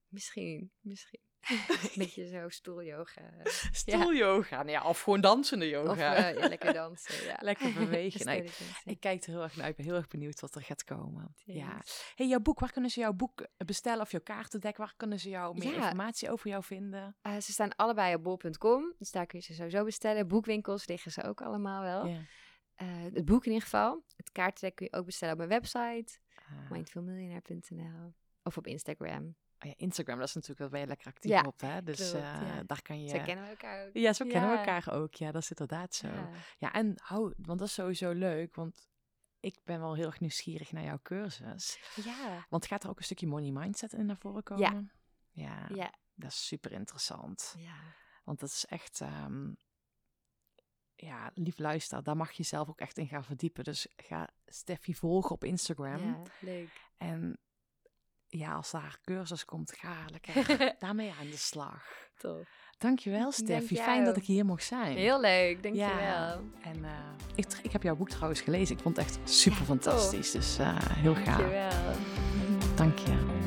[0.08, 1.20] Misschien, misschien.
[1.96, 3.22] Beetje zo stoelyoga.
[3.72, 4.56] Stoelyoga.
[4.56, 5.90] Nou ja, of gewoon dansende yoga.
[5.90, 7.36] Of eh, ja, lekker dansen, ja.
[7.50, 8.26] Lekker bewegen.
[8.26, 8.50] Nee.
[8.84, 9.70] Ik kijk er heel erg naar uit.
[9.70, 11.34] Ik ben heel erg benieuwd wat er gaat komen.
[11.44, 11.80] Ja.
[12.14, 12.60] Hey, jouw boek.
[12.60, 14.00] Waar kunnen ze jouw boek bestellen?
[14.00, 14.76] Of jouw kaartendek?
[14.76, 15.74] Waar kunnen ze jou meer Ja.
[15.76, 17.16] informatie over jou vinden?
[17.22, 18.94] Eh, ze staan allebei op bol.com.
[18.98, 20.28] Dus daar kun je ze sowieso bestellen.
[20.28, 22.06] Boekwinkels liggen ze ook allemaal wel.
[22.06, 22.20] Ja.
[22.74, 24.04] Eh, het boek in ieder geval.
[24.16, 26.18] Het kaartendek kun je ook bestellen op mijn website.
[26.34, 29.34] Ah, mindfulmillionaire.nl Of op Instagram.
[29.64, 31.60] Oh ja, Instagram, dat is natuurlijk, daar ben je lekker actief Ja, op.
[31.60, 31.82] Hè?
[31.82, 32.62] Dus klopt, eh, ja.
[32.66, 33.08] daar kan je...
[33.08, 33.90] Zo kennen we elkaar ook.
[33.94, 35.14] Ja, zo kennen we elkaar ook.
[35.14, 36.06] Ja, dat is inderdaad zo.
[36.08, 36.72] Ja, Ja.
[36.72, 38.88] en hou, want dat is sowieso leuk, want
[39.40, 41.78] ik ben wel heel erg nieuwsgierig naar jouw cursus.
[42.04, 42.46] Ja.
[42.48, 44.92] Want gaat er ook een stukje money mindset in naar voren komen?
[45.30, 45.92] Ja, Ja.
[46.14, 47.54] dat is super interessant.
[47.58, 47.76] Ja.
[48.24, 49.52] Want dat is echt, ehm,
[50.94, 53.64] ja, lief luister, daar mag je zelf ook echt in gaan verdiepen.
[53.64, 55.98] Dus ga Steffi volgen op Instagram.
[55.98, 56.90] Ja, leuk.
[56.96, 57.38] En
[58.38, 61.84] ja, als daar cursus komt, ga lekker daarmee aan de slag.
[62.16, 62.48] Tof.
[62.78, 64.96] Dankjewel Dank Steffi, fijn dat ik hier mocht zijn.
[64.96, 65.98] Heel leuk, dankjewel.
[65.98, 66.40] Ja.
[66.62, 66.90] En eh,
[67.34, 68.76] ik, ik heb jouw boek trouwens gelezen.
[68.76, 70.30] Ik vond het echt super fantastisch.
[70.30, 71.36] Dus eh, heel gaaf.
[71.36, 71.70] Dankjewel.
[72.74, 73.42] Dank je.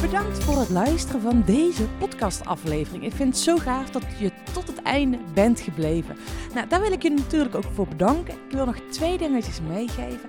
[0.00, 3.04] Bedankt voor het luisteren van deze podcastaflevering.
[3.04, 6.16] Ik vind het zo gaaf dat je tot het einde bent gebleven.
[6.54, 8.34] Nou, daar wil ik je natuurlijk ook voor bedanken.
[8.34, 10.28] Ik wil nog twee dingetjes meegeven.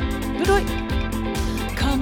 [0.43, 0.63] 黒い。
[1.75, 1.95] か